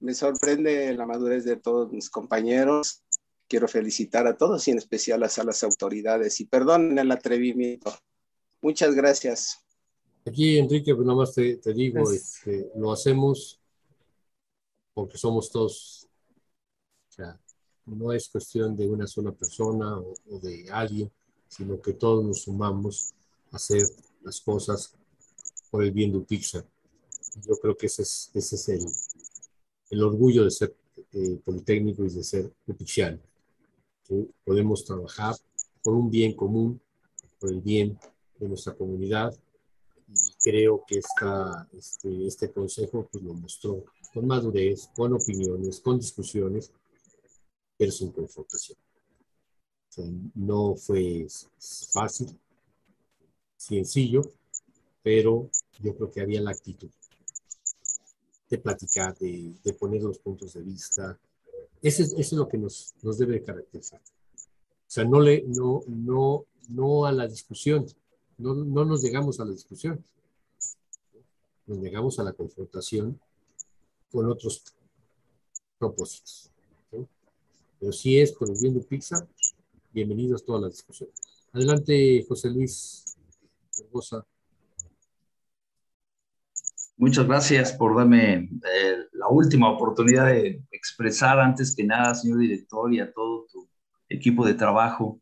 Me 0.00 0.14
sorprende 0.14 0.94
la 0.94 1.06
madurez 1.06 1.44
de 1.44 1.56
todos 1.56 1.92
mis 1.92 2.08
compañeros. 2.08 3.04
Quiero 3.50 3.66
felicitar 3.66 4.26
a 4.26 4.36
todos 4.36 4.66
y 4.68 4.70
en 4.70 4.78
especial 4.78 5.22
a 5.24 5.44
las 5.44 5.62
autoridades. 5.64 6.40
Y 6.40 6.46
perdonen 6.46 6.96
el 6.98 7.10
atrevimiento. 7.10 7.92
Muchas 8.62 8.94
gracias. 8.94 9.58
Aquí, 10.24 10.56
Enrique, 10.56 10.94
pues 10.94 11.06
nomás 11.06 11.34
te, 11.34 11.56
te 11.56 11.74
digo, 11.74 12.08
este, 12.10 12.70
lo 12.76 12.92
hacemos 12.92 13.60
porque 14.94 15.18
somos 15.18 15.50
todos 15.50 16.06
no 17.86 18.12
es 18.12 18.28
cuestión 18.28 18.76
de 18.76 18.88
una 18.88 19.06
sola 19.06 19.32
persona 19.32 19.98
o, 19.98 20.14
de 20.40 20.66
alguien, 20.70 21.10
sino 21.48 21.80
que 21.80 21.94
todos 21.94 22.24
nos 22.24 22.42
sumamos 22.42 23.12
a 23.50 23.56
hacer 23.56 23.82
las 24.22 24.40
cosas 24.40 24.94
por 25.70 25.82
el 25.82 25.92
bien 25.92 26.12
de 26.12 26.20
Pixar. 26.20 26.64
Yo 27.46 27.56
creo 27.56 27.76
que 27.76 27.86
ese 27.86 28.02
es, 28.02 28.30
ese 28.34 28.56
es 28.56 28.68
el, 28.68 28.84
el 29.90 30.02
orgullo 30.02 30.44
de 30.44 30.50
ser 30.50 30.74
eh, 31.12 31.38
politécnico 31.44 32.04
y 32.04 32.10
de 32.10 32.22
ser 32.22 32.52
upixiano. 32.66 33.18
Podemos 34.44 34.84
trabajar 34.84 35.34
por 35.82 35.94
un 35.94 36.10
bien 36.10 36.34
común, 36.34 36.80
por 37.38 37.50
el 37.50 37.60
bien 37.60 37.98
de 38.38 38.48
nuestra 38.48 38.74
comunidad. 38.74 39.34
Y 40.08 40.32
creo 40.42 40.84
que 40.86 40.98
esta, 40.98 41.68
este, 41.72 42.26
este 42.26 42.52
consejo 42.52 43.08
pues, 43.10 43.22
lo 43.22 43.34
mostró 43.34 43.84
con 44.12 44.26
madurez, 44.26 44.88
con 44.94 45.14
opiniones, 45.14 45.80
con 45.80 45.98
discusiones 45.98 46.72
pero 47.80 47.92
sin 47.92 48.12
confrontación. 48.12 48.76
no 50.34 50.76
fue 50.76 51.26
fácil, 51.94 52.38
sencillo, 53.56 54.20
pero 55.02 55.48
yo 55.80 55.96
creo 55.96 56.10
que 56.10 56.20
había 56.20 56.42
la 56.42 56.50
actitud 56.50 56.90
de 58.50 58.58
platicar, 58.58 59.16
de, 59.16 59.54
de 59.64 59.72
poner 59.72 60.02
los 60.02 60.18
puntos 60.18 60.52
de 60.52 60.60
vista. 60.60 61.18
Eso 61.82 62.02
es, 62.02 62.12
eso 62.12 62.18
es 62.18 62.32
lo 62.32 62.48
que 62.48 62.58
nos, 62.58 62.94
nos 63.02 63.18
debe 63.18 63.42
caracterizar. 63.42 64.00
O 64.00 64.92
sea, 64.92 65.04
no, 65.04 65.20
le, 65.20 65.42
no, 65.46 65.82
no, 65.86 66.44
no 66.68 67.06
a 67.06 67.12
la 67.12 67.26
discusión, 67.26 67.86
no, 68.38 68.54
no 68.54 68.84
nos 68.84 69.02
llegamos 69.02 69.40
a 69.40 69.44
la 69.44 69.52
discusión, 69.52 70.04
nos 71.66 71.78
llegamos 71.78 72.18
a 72.18 72.24
la 72.24 72.32
confrontación 72.32 73.20
con 74.10 74.28
otros 74.28 74.64
propósitos. 75.78 76.50
Pero 77.78 77.92
si 77.92 78.18
es 78.18 78.32
por 78.32 78.50
el 78.50 78.56
bien 78.60 78.74
de 78.74 78.80
Pixar, 78.80 79.26
bienvenidos 79.92 80.42
a 80.42 80.44
todas 80.44 80.62
las 80.62 80.72
discusiones. 80.72 81.14
Adelante, 81.52 82.24
José 82.28 82.50
Luis 82.50 83.04
Hermosa. 83.78 84.26
Muchas 87.00 87.26
gracias 87.26 87.72
por 87.72 87.96
darme 87.96 88.34
eh, 88.34 88.96
la 89.12 89.28
última 89.28 89.70
oportunidad 89.70 90.26
de 90.26 90.62
expresar 90.70 91.40
antes 91.40 91.74
que 91.74 91.82
nada, 91.82 92.14
señor 92.14 92.40
director, 92.40 92.92
y 92.92 93.00
a 93.00 93.10
todo 93.10 93.46
tu 93.50 93.66
equipo 94.06 94.44
de 94.44 94.52
trabajo, 94.52 95.18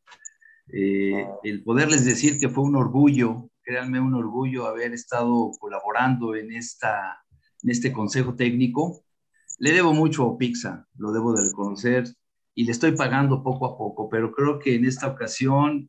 eh, 0.72 1.24
el 1.44 1.62
poderles 1.62 2.04
decir 2.04 2.40
que 2.40 2.48
fue 2.48 2.64
un 2.64 2.74
orgullo, 2.74 3.48
créanme, 3.62 4.00
un 4.00 4.14
orgullo 4.14 4.66
haber 4.66 4.92
estado 4.92 5.52
colaborando 5.60 6.34
en, 6.34 6.50
esta, 6.50 7.24
en 7.62 7.70
este 7.70 7.92
consejo 7.92 8.34
técnico. 8.34 9.04
Le 9.60 9.70
debo 9.70 9.92
mucho 9.92 10.26
a 10.26 10.36
Pixar, 10.36 10.84
lo 10.96 11.12
debo 11.12 11.32
de 11.32 11.44
reconocer 11.44 12.12
y 12.56 12.64
le 12.64 12.72
estoy 12.72 12.96
pagando 12.96 13.44
poco 13.44 13.66
a 13.66 13.78
poco, 13.78 14.08
pero 14.08 14.32
creo 14.32 14.58
que 14.58 14.74
en 14.74 14.84
esta 14.84 15.06
ocasión, 15.06 15.88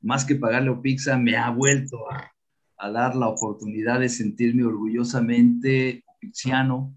más 0.00 0.24
que 0.24 0.36
pagarle 0.36 0.70
a 0.70 0.80
Pizza, 0.80 1.18
me 1.18 1.36
ha 1.36 1.50
vuelto 1.50 2.10
a, 2.10 2.32
a 2.78 2.90
dar 2.90 3.14
la 3.14 3.28
oportunidad 3.28 4.00
de 4.00 4.08
sentirme 4.08 4.64
orgullosamente 4.64 6.04
pixiano 6.20 6.94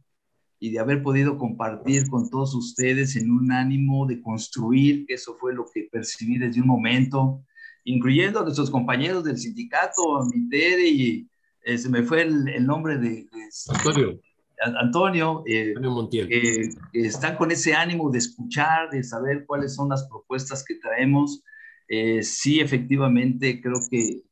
y 0.59 0.71
de 0.71 0.79
haber 0.79 1.01
podido 1.01 1.37
compartir 1.37 2.09
con 2.09 2.29
todos 2.29 2.53
ustedes 2.53 3.15
en 3.15 3.31
un 3.31 3.51
ánimo 3.51 4.05
de 4.05 4.21
construir, 4.21 5.05
que 5.05 5.13
eso 5.13 5.35
fue 5.39 5.53
lo 5.53 5.65
que 5.73 5.87
percibí 5.91 6.37
desde 6.37 6.61
un 6.61 6.67
momento, 6.67 7.43
incluyendo 7.85 8.39
a 8.39 8.43
nuestros 8.43 8.69
compañeros 8.69 9.23
del 9.23 9.37
sindicato, 9.37 10.17
a 10.17 10.25
mi 10.25 10.49
Tere, 10.49 10.89
y 10.89 11.29
eh, 11.63 11.77
se 11.77 11.89
me 11.89 12.03
fue 12.03 12.23
el, 12.23 12.47
el 12.49 12.65
nombre 12.65 12.97
de, 12.97 13.09
de 13.09 13.49
Antonio. 13.69 14.19
Antonio, 14.61 15.43
eh, 15.45 15.73
Montiel. 15.79 16.27
Eh, 16.29 16.69
están 16.91 17.37
con 17.37 17.51
ese 17.51 17.73
ánimo 17.73 18.09
de 18.09 18.17
escuchar, 18.17 18.89
de 18.89 19.03
saber 19.03 19.45
cuáles 19.45 19.73
son 19.73 19.87
las 19.89 20.05
propuestas 20.09 20.65
que 20.65 20.75
traemos. 20.75 21.41
Eh, 21.87 22.21
sí, 22.23 22.59
efectivamente, 22.59 23.61
creo 23.61 23.79
que 23.89 24.23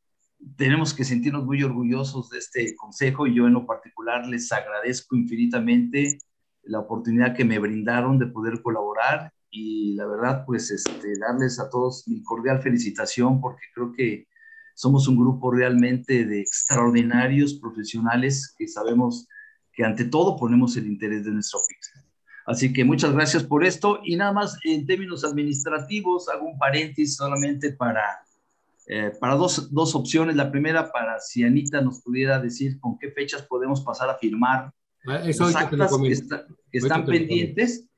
tenemos 0.55 0.93
que 0.93 1.03
sentirnos 1.03 1.45
muy 1.45 1.63
orgullosos 1.63 2.29
de 2.29 2.39
este 2.39 2.75
consejo 2.75 3.27
y 3.27 3.35
yo 3.35 3.47
en 3.47 3.53
lo 3.53 3.65
particular 3.65 4.25
les 4.27 4.51
agradezco 4.51 5.15
infinitamente 5.15 6.19
la 6.63 6.79
oportunidad 6.79 7.35
que 7.35 7.45
me 7.45 7.59
brindaron 7.59 8.19
de 8.19 8.27
poder 8.27 8.61
colaborar 8.61 9.31
y 9.49 9.95
la 9.95 10.05
verdad, 10.05 10.43
pues 10.45 10.69
este, 10.71 11.17
darles 11.19 11.59
a 11.59 11.69
todos 11.69 12.07
mi 12.07 12.21
cordial 12.21 12.61
felicitación 12.61 13.39
porque 13.41 13.65
creo 13.73 13.91
que 13.91 14.27
somos 14.75 15.07
un 15.07 15.17
grupo 15.17 15.51
realmente 15.51 16.25
de 16.25 16.41
extraordinarios 16.41 17.55
profesionales 17.55 18.53
que 18.57 18.67
sabemos 18.67 19.27
que 19.71 19.83
ante 19.83 20.05
todo 20.05 20.37
ponemos 20.37 20.75
el 20.77 20.87
interés 20.87 21.23
de 21.23 21.31
nuestro 21.31 21.59
pixel. 21.67 22.03
Así 22.45 22.71
que 22.71 22.85
muchas 22.85 23.11
gracias 23.13 23.43
por 23.43 23.65
esto 23.65 23.99
y 24.03 24.15
nada 24.15 24.31
más 24.31 24.57
en 24.63 24.85
términos 24.85 25.23
administrativos 25.23 26.29
hago 26.29 26.47
un 26.47 26.57
paréntesis 26.57 27.15
solamente 27.15 27.73
para, 27.73 28.03
eh, 28.87 29.11
para 29.19 29.35
dos, 29.35 29.71
dos, 29.73 29.95
opciones. 29.95 30.35
La 30.35 30.51
primera 30.51 30.91
para 30.91 31.19
si 31.19 31.43
Anita 31.43 31.81
nos 31.81 32.01
pudiera 32.01 32.39
decir 32.39 32.79
con 32.79 32.97
qué 32.97 33.11
fechas 33.11 33.43
podemos 33.43 33.81
pasar 33.81 34.09
a 34.09 34.17
firmar 34.17 34.71
ah, 35.07 35.21
Eso 35.25 35.45
las 35.45 35.55
actas 35.55 35.91
que, 35.97 36.77
están 36.77 37.05
pendientes 37.05 37.89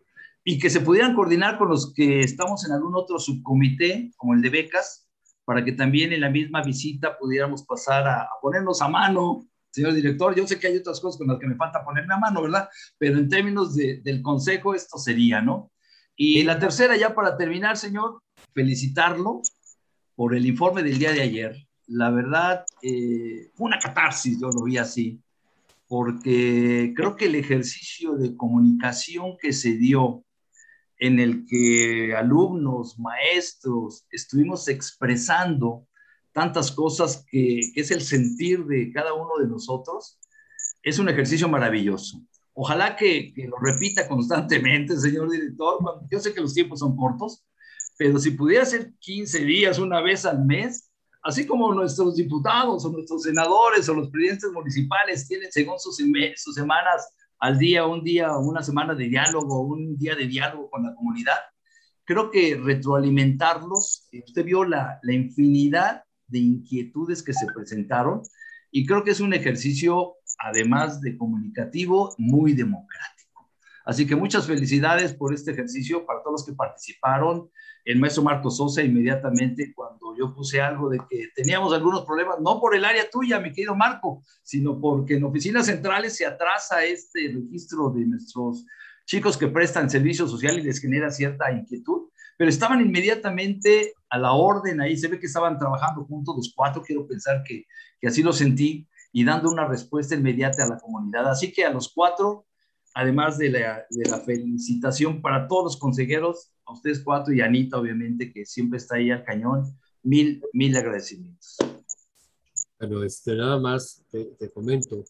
y 0.44 0.58
que 0.58 0.70
se 0.70 0.82
pudieran 0.82 1.16
coordinar 1.16 1.58
con 1.58 1.70
los 1.70 1.94
que 1.94 2.22
estamos 2.22 2.66
en 2.66 2.72
algún 2.72 2.96
otro 2.96 3.20
subcomité, 3.20 4.12
como 4.18 4.34
el 4.34 4.42
de 4.42 4.50
becas, 4.50 5.08
para 5.46 5.64
que 5.64 5.74
también 5.74 6.12
en 6.12 6.22
la 6.22 6.30
misma 6.30 6.64
visita 6.64 7.18
pudiéramos 7.18 7.64
pasar 7.64 8.08
a, 8.08 8.22
a 8.24 8.30
ponernos 8.42 8.82
a 8.82 8.88
mano 8.88 9.46
señor 9.72 9.94
director. 9.94 10.36
Yo 10.36 10.48
sé 10.48 10.60
que 10.60 10.68
hay 10.68 10.78
otras 10.78 11.00
cosas 11.00 11.18
con 11.18 11.28
las 11.28 11.40
que 11.40 11.48
me 11.48 11.56
falta 11.56 11.84
ponerme 11.84 12.14
a 12.14 12.18
mano, 12.18 12.42
¿verdad? 12.42 12.70
Pero 12.98 13.18
en 13.18 13.30
términos 13.30 13.76
de, 13.76 14.02
del 14.04 14.22
consejo, 14.22 14.74
esto 14.74 14.98
sería, 14.98 15.42
¿no? 15.42 15.72
Y 16.16 16.44
la 16.44 16.60
tercera, 16.60 16.98
ya 16.98 17.16
para 17.16 17.38
terminar, 17.38 17.78
señor, 17.78 18.22
felicitarlo 18.54 19.42
por 20.20 20.36
el 20.36 20.46
informe 20.46 20.84
del 20.84 21.00
día 21.00 21.14
de 21.14 21.22
ayer. 21.22 21.56
La 21.88 22.10
verdad, 22.10 22.66
eh, 22.82 23.52
una 23.58 23.80
catarsis, 23.80 24.38
yo 24.38 24.50
lo 24.50 24.64
vi 24.66 24.78
así, 24.78 25.18
porque 25.88 26.92
creo 26.94 27.16
que 27.16 27.28
el 27.28 27.36
ejercicio 27.36 28.18
de 28.18 28.36
comunicación 28.36 29.38
que 29.42 29.54
se 29.54 29.78
dio 29.78 30.26
en 30.98 31.20
el 31.22 31.46
que 31.46 32.14
alumnos, 32.18 33.00
maestros, 33.00 34.06
estuvimos 34.12 34.68
expresando 34.68 35.88
tantas 36.34 36.70
cosas 36.70 37.24
que, 37.32 37.62
es 37.74 37.90
el 37.90 38.02
sentir 38.02 38.66
de 38.66 38.92
cada 38.92 39.14
uno 39.14 39.38
de 39.40 39.48
nosotros, 39.48 40.20
es 40.84 41.00
un 41.00 41.08
ejercicio 41.08 41.48
maravilloso. 41.48 42.22
Ojalá 42.52 42.98
que, 42.98 43.32
lo 43.48 43.58
repita 43.58 44.06
constantemente, 44.06 44.98
señor 44.98 45.32
director. 45.32 45.80
Yo 46.12 46.20
sé 46.20 46.34
que 46.34 46.42
los 46.42 46.54
tiempos 46.54 46.80
son 46.80 46.98
cortos, 46.98 47.46
pero 48.00 48.18
si 48.18 48.32
pudiera 48.32 48.64
ser 48.64 48.94
15 48.98 49.44
días, 49.44 49.78
una 49.78 50.00
vez 50.00 50.26
al 50.26 50.46
mes, 50.46 50.90
así 51.22 51.46
como 51.46 51.74
nuestros 51.74 52.16
diputados 52.16 52.86
o 52.86 52.92
nuestros 52.94 53.24
senadores 53.24 53.90
o 53.90 53.94
los 53.94 54.10
presidentes 54.10 54.50
municipales 54.54 55.28
tienen 55.28 55.52
según 55.52 55.78
sus, 55.80 55.98
sus 56.38 56.56
semanas 56.56 57.14
al 57.40 57.60
día, 57.60 57.86
un 57.86 58.02
día, 58.02 58.38
una 58.38 58.64
semana 58.64 58.96
de 58.96 59.10
diálogo, 59.10 59.64
un 59.64 59.98
día 59.98 60.16
de 60.16 60.28
diálogo 60.28 60.70
con 60.70 60.84
la 60.84 60.96
comunidad, 60.96 61.40
creo 62.06 62.32
que 62.32 62.56
retroalimentarlos, 62.56 64.08
eh, 64.14 64.24
usted 64.26 64.46
vio 64.46 64.64
la, 64.64 64.98
la 65.04 65.14
infinidad 65.14 66.04
de 66.28 66.40
inquietudes 66.40 67.22
que 67.22 67.34
se 67.34 67.48
presentaron 67.48 68.22
y 68.72 68.86
creo 68.86 69.04
que 69.04 69.12
es 69.12 69.20
un 69.20 69.34
ejercicio, 69.34 70.14
además 70.38 71.02
de 71.02 71.18
comunicativo, 71.18 72.16
muy 72.18 72.54
democrático. 72.54 73.20
Así 73.84 74.08
que 74.08 74.16
muchas 74.16 74.48
felicidades 74.48 75.14
por 75.14 75.34
este 75.34 75.52
ejercicio 75.52 76.06
para 76.06 76.22
todos 76.22 76.42
los 76.42 76.46
que 76.46 76.54
participaron. 76.54 77.50
El 77.90 78.00
maestro 78.00 78.22
Marco 78.22 78.52
Sosa 78.52 78.84
inmediatamente 78.84 79.74
cuando 79.74 80.16
yo 80.16 80.32
puse 80.36 80.62
algo 80.62 80.90
de 80.90 81.00
que 81.10 81.30
teníamos 81.36 81.74
algunos 81.74 82.06
problemas, 82.06 82.40
no 82.40 82.60
por 82.60 82.76
el 82.76 82.86
área 82.86 83.10
tuya, 83.10 83.40
mi 83.40 83.52
querido 83.52 83.76
Marco, 83.76 84.22
sino 84.44 84.80
porque 84.80 85.16
en 85.16 85.24
oficinas 85.24 85.66
centrales 85.66 86.16
se 86.16 86.24
atrasa 86.24 86.86
este 86.86 87.34
registro 87.34 87.90
de 87.90 88.06
nuestros 88.06 88.64
chicos 89.08 89.36
que 89.36 89.48
prestan 89.48 89.90
servicio 89.90 90.28
social 90.28 90.60
y 90.60 90.62
les 90.62 90.80
genera 90.80 91.10
cierta 91.10 91.52
inquietud, 91.52 92.10
pero 92.38 92.52
estaban 92.52 92.80
inmediatamente 92.80 93.94
a 94.08 94.20
la 94.20 94.34
orden 94.34 94.82
ahí, 94.82 94.96
se 94.96 95.08
ve 95.08 95.20
que 95.20 95.26
estaban 95.26 95.58
trabajando 95.58 96.06
juntos 96.06 96.36
los 96.36 96.54
cuatro, 96.56 96.84
quiero 96.84 97.08
pensar 97.08 97.42
que, 97.44 97.66
que 98.00 98.08
así 98.08 98.22
lo 98.22 98.34
sentí, 98.34 98.88
y 99.12 99.24
dando 99.26 99.50
una 99.50 99.66
respuesta 99.66 100.14
inmediata 100.14 100.64
a 100.64 100.68
la 100.68 100.78
comunidad. 100.78 101.28
Así 101.28 101.52
que 101.52 101.66
a 101.66 101.72
los 101.72 101.92
cuatro, 101.92 102.46
además 102.94 103.38
de 103.38 103.50
la, 103.50 103.86
felicitación 104.26 105.22
para 105.22 105.48
todos 105.48 105.64
los 105.64 105.78
consejeros, 105.78 106.52
a 106.66 106.74
ustedes 106.74 107.02
cuatro 107.04 107.34
y 107.34 107.42
a 107.42 107.46
Anita, 107.46 107.78
obviamente, 107.78 108.32
que 108.32 108.46
siempre 108.46 108.78
está 108.78 108.96
ahí 108.96 109.12
al 109.12 109.24
cañón, 109.24 109.64
mil, 110.04 110.42
mil 110.54 110.76
agradecimientos. 110.76 111.58
Bueno, 112.80 113.04
este, 113.04 113.36
nada 113.36 113.60
más 113.60 114.04
te, 114.10 114.50
comento, 114.52 115.04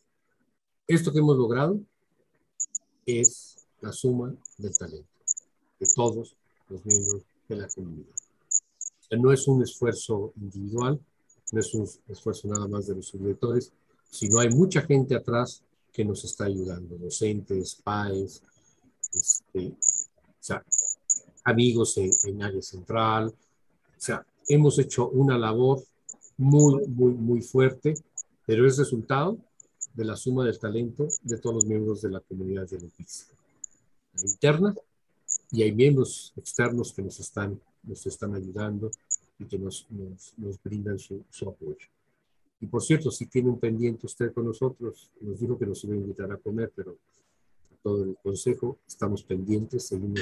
esto 0.87 1.11
que 1.11 1.19
hemos 1.19 1.37
logrado 1.37 1.79
es 3.05 3.67
la 3.81 3.91
suma 3.91 4.33
del 4.57 4.77
talento 4.77 5.07
de 5.79 5.87
todos 5.95 6.35
los 6.67 6.85
miembros 6.85 7.23
de 7.47 7.55
la 7.55 7.67
comunidad. 7.67 8.15
O 9.11 9.15
no 9.15 9.31
es 9.31 9.47
un 9.47 9.63
esfuerzo 9.63 10.33
individual, 10.35 10.99
no 11.51 11.59
es 11.59 11.73
un 11.73 11.87
esfuerzo 12.07 12.47
nada 12.47 12.67
más 12.67 12.87
de 12.87 12.95
los 12.95 13.07
subdirectores, 13.07 13.71
sino 14.09 14.39
hay 14.39 14.49
mucha 14.49 14.81
gente 14.81 15.15
atrás 15.15 15.63
que 15.91 16.05
nos 16.05 16.23
está 16.23 16.45
ayudando, 16.45 16.97
docentes, 16.97 17.75
PAES, 17.75 18.41
este, 19.13 19.67
o 19.67 20.39
sea, 20.39 20.63
amigos 21.43 21.97
en, 21.97 22.11
en 22.23 22.43
área 22.43 22.61
central, 22.61 23.27
o 23.29 24.01
sea, 24.01 24.25
hemos 24.47 24.79
hecho 24.79 25.09
una 25.09 25.37
labor 25.37 25.83
muy, 26.37 26.87
muy, 26.87 27.13
muy 27.13 27.41
fuerte, 27.41 27.95
pero 28.45 28.67
es 28.67 28.77
resultado 28.77 29.37
de 29.93 30.05
la 30.05 30.15
suma 30.15 30.45
del 30.45 30.59
talento 30.59 31.07
de 31.23 31.37
todos 31.37 31.55
los 31.55 31.65
miembros 31.65 32.01
de 32.01 32.11
la 32.11 32.19
comunidad 32.19 32.67
de 32.69 32.79
Leticia 32.79 33.27
interna 34.23 34.73
y 35.51 35.63
hay 35.63 35.71
miembros 35.71 36.33
externos 36.35 36.93
que 36.93 37.01
nos 37.01 37.19
están, 37.19 37.59
nos 37.83 38.05
están 38.05 38.35
ayudando 38.35 38.91
y 39.39 39.45
que 39.45 39.57
nos, 39.57 39.87
nos, 39.89 40.33
nos 40.37 40.61
brindan 40.61 40.99
su, 40.99 41.23
su, 41.29 41.49
apoyo. 41.49 41.87
Y 42.61 42.67
por 42.67 42.81
cierto, 42.81 43.09
si 43.11 43.25
tiene 43.25 43.49
un 43.49 43.59
pendiente 43.59 44.05
usted 44.05 44.33
con 44.33 44.45
nosotros, 44.45 45.11
nos 45.21 45.39
dijo 45.39 45.57
que 45.57 45.65
nos 45.65 45.83
iba 45.83 45.93
a 45.93 45.97
invitar 45.97 46.31
a 46.31 46.37
comer, 46.37 46.71
pero 46.75 46.97
todo 47.81 48.03
el 48.03 48.17
consejo 48.21 48.77
estamos 48.85 49.23
pendientes, 49.23 49.87
seguimos 49.87 50.19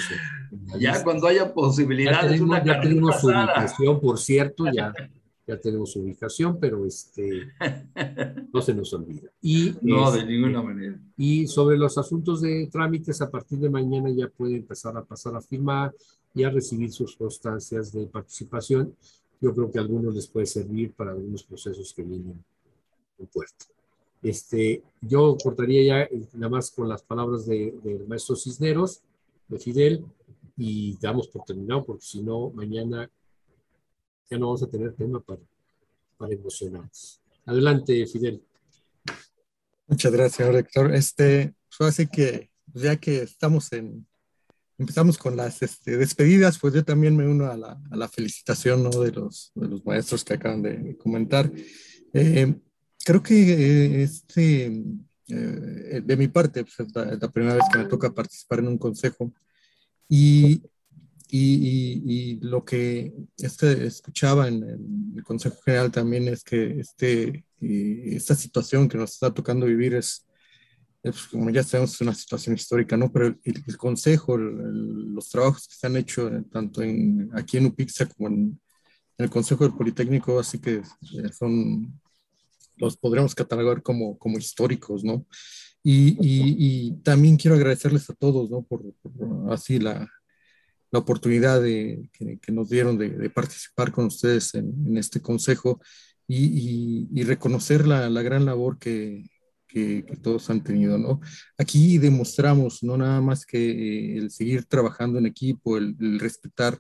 en, 0.51 0.79
ya 0.79 1.03
cuando 1.03 1.25
haya 1.25 1.51
posibilidad 1.51 2.21
ya 2.21 2.29
tenemos, 2.29 2.63
ya 2.63 2.79
tenemos 2.79 3.19
su 3.19 3.27
ubicación, 3.27 3.99
por 3.99 4.19
cierto, 4.19 4.65
ya 4.71 4.93
ya 5.47 5.57
tenemos 5.57 5.95
ubicación, 5.95 6.59
pero 6.59 6.85
este, 6.85 7.47
no 8.53 8.61
se 8.61 8.75
nos 8.75 8.93
olvida. 8.93 9.29
Y, 9.41 9.73
no, 9.81 10.13
este, 10.13 10.25
de 10.25 10.33
ninguna 10.33 10.61
manera. 10.61 10.99
Y 11.15 11.47
sobre 11.47 11.77
los 11.77 11.97
asuntos 11.97 12.41
de 12.41 12.67
trámites, 12.69 13.21
a 13.21 13.31
partir 13.31 13.57
de 13.59 13.69
mañana 13.69 14.09
ya 14.09 14.27
puede 14.27 14.57
empezar 14.57 14.97
a 14.97 15.05
pasar 15.05 15.35
a 15.35 15.41
firmar 15.41 15.95
y 16.35 16.43
a 16.43 16.49
recibir 16.49 16.91
sus 16.91 17.15
constancias 17.15 17.93
de 17.93 18.05
participación. 18.07 18.93
Yo 19.39 19.53
creo 19.53 19.71
que 19.71 19.79
a 19.79 19.81
algunos 19.81 20.15
les 20.15 20.27
puede 20.27 20.45
servir 20.45 20.93
para 20.93 21.11
algunos 21.11 21.43
procesos 21.43 21.93
que 21.93 22.03
vienen 22.03 22.43
en 23.19 23.27
puerto. 23.27 23.65
Este, 24.21 24.81
yo 25.01 25.37
cortaría 25.41 25.83
ya 25.83 26.01
eh, 26.03 26.27
nada 26.33 26.49
más 26.49 26.71
con 26.71 26.89
las 26.89 27.03
palabras 27.03 27.45
del 27.45 27.81
de 27.81 28.05
maestro 28.07 28.35
Cisneros, 28.35 29.01
de 29.47 29.59
Fidel, 29.59 30.05
y 30.57 30.97
damos 30.97 31.27
por 31.27 31.45
terminado, 31.45 31.85
porque 31.85 32.05
si 32.05 32.21
no, 32.21 32.49
mañana 32.49 33.09
ya 34.29 34.37
no 34.37 34.47
vamos 34.47 34.63
a 34.63 34.67
tener 34.67 34.93
tema 34.93 35.19
para, 35.19 35.41
para 36.17 36.33
emocionarnos. 36.33 37.21
Adelante, 37.45 38.05
Fidel. 38.07 38.41
Muchas 39.87 40.11
gracias, 40.11 40.51
rector. 40.51 40.93
Este, 40.93 41.53
pues 41.77 41.89
así 41.89 42.07
que 42.07 42.49
ya 42.73 42.97
que 42.97 43.21
estamos 43.21 43.71
en, 43.71 44.05
empezamos 44.77 45.17
con 45.17 45.35
las 45.35 45.61
este, 45.61 45.97
despedidas, 45.97 46.59
pues 46.59 46.73
yo 46.73 46.83
también 46.83 47.15
me 47.15 47.27
uno 47.27 47.45
a 47.47 47.57
la, 47.57 47.81
a 47.89 47.95
la 47.95 48.07
felicitación 48.07 48.83
¿no? 48.83 48.89
de, 48.89 49.11
los, 49.11 49.51
de 49.55 49.67
los 49.67 49.85
maestros 49.85 50.23
que 50.23 50.33
acaban 50.33 50.61
de 50.61 50.97
comentar. 50.97 51.51
Eh, 52.13 52.55
creo 53.03 53.23
que 53.23 53.53
eh, 53.53 54.03
este, 54.03 54.65
eh, 55.27 56.01
de 56.03 56.17
mi 56.17 56.27
parte, 56.27 56.63
pues 56.63 56.79
es 56.79 56.95
la, 56.95 57.17
la, 57.19 57.31
primera 57.31 57.55
vez 57.55 57.63
que 57.71 57.79
me 57.79 57.85
toca 57.85 58.13
participar 58.13 58.59
en 58.59 58.67
un 58.67 58.77
consejo 58.77 59.33
y 60.07 60.61
y, 61.29 62.03
y, 62.05 62.39
lo 62.39 62.63
que 62.63 63.13
este, 63.37 63.85
escuchaba 63.85 64.47
en, 64.47 64.63
en, 64.63 65.13
el 65.17 65.23
Consejo 65.23 65.57
General 65.63 65.91
también 65.91 66.27
es 66.27 66.43
que 66.43 66.79
este, 66.79 67.45
esta 67.59 68.35
situación 68.35 68.87
que 68.87 68.97
nos 68.97 69.13
está 69.13 69.33
tocando 69.33 69.65
vivir 69.65 69.95
es, 69.95 70.26
es, 71.07 71.23
como 71.27 71.49
ya 71.49 71.63
sabemos, 71.63 71.93
es 71.93 72.01
una 72.01 72.13
situación 72.13 72.55
histórica, 72.55 72.97
¿no? 72.97 73.11
Pero 73.11 73.27
el, 73.27 73.39
el 73.43 73.77
Consejo, 73.77 74.35
el, 74.35 75.13
los 75.13 75.29
trabajos 75.29 75.67
que 75.67 75.75
se 75.75 75.87
han 75.87 75.97
hecho 75.97 76.27
eh, 76.27 76.43
tanto 76.51 76.81
en, 76.81 77.29
aquí 77.33 77.57
en 77.57 77.67
UPIXA 77.67 78.07
como 78.07 78.29
en, 78.29 78.59
en 79.17 79.23
el 79.25 79.29
Consejo 79.29 79.63
del 79.63 79.75
Politécnico, 79.75 80.39
así 80.39 80.59
que 80.59 80.75
eh, 80.75 81.29
son, 81.37 81.99
los 82.77 82.97
podríamos 82.97 83.35
catalogar 83.35 83.81
como, 83.81 84.17
como 84.17 84.37
históricos, 84.37 85.03
¿no? 85.03 85.25
Y, 85.83 86.09
y, 86.19 86.55
y, 86.57 86.91
también 87.03 87.37
quiero 87.37 87.55
agradecerles 87.55 88.09
a 88.09 88.13
todos, 88.13 88.49
¿no? 88.49 88.63
Por, 88.63 88.81
por 89.01 89.53
así 89.53 89.79
la, 89.79 90.09
la 90.91 90.99
oportunidad 90.99 91.61
de, 91.61 92.09
que, 92.13 92.39
que 92.39 92.51
nos 92.51 92.69
dieron 92.69 92.97
de, 92.97 93.09
de, 93.09 93.29
participar 93.29 93.91
con 93.91 94.05
ustedes 94.05 94.53
en, 94.55 94.73
en 94.85 94.97
este 94.97 95.21
consejo 95.21 95.79
y, 96.27 97.07
y 97.13 97.23
reconocer 97.23 97.87
la, 97.87 98.09
la, 98.09 98.21
gran 98.21 98.43
labor 98.45 98.79
que, 98.79 99.23
que, 99.67 100.03
que, 100.05 100.15
todos 100.17 100.49
han 100.49 100.63
tenido. 100.63 100.97
¿no? 100.97 101.19
Aquí 101.57 101.97
demostramos 101.97 102.83
no 102.83 102.97
nada 102.97 103.21
más 103.21 103.45
que 103.45 104.17
el 104.17 104.31
seguir 104.31 104.65
trabajando 104.65 105.19
en 105.19 105.25
equipo, 105.25 105.77
el, 105.77 105.95
el 105.99 106.19
respetar 106.19 106.79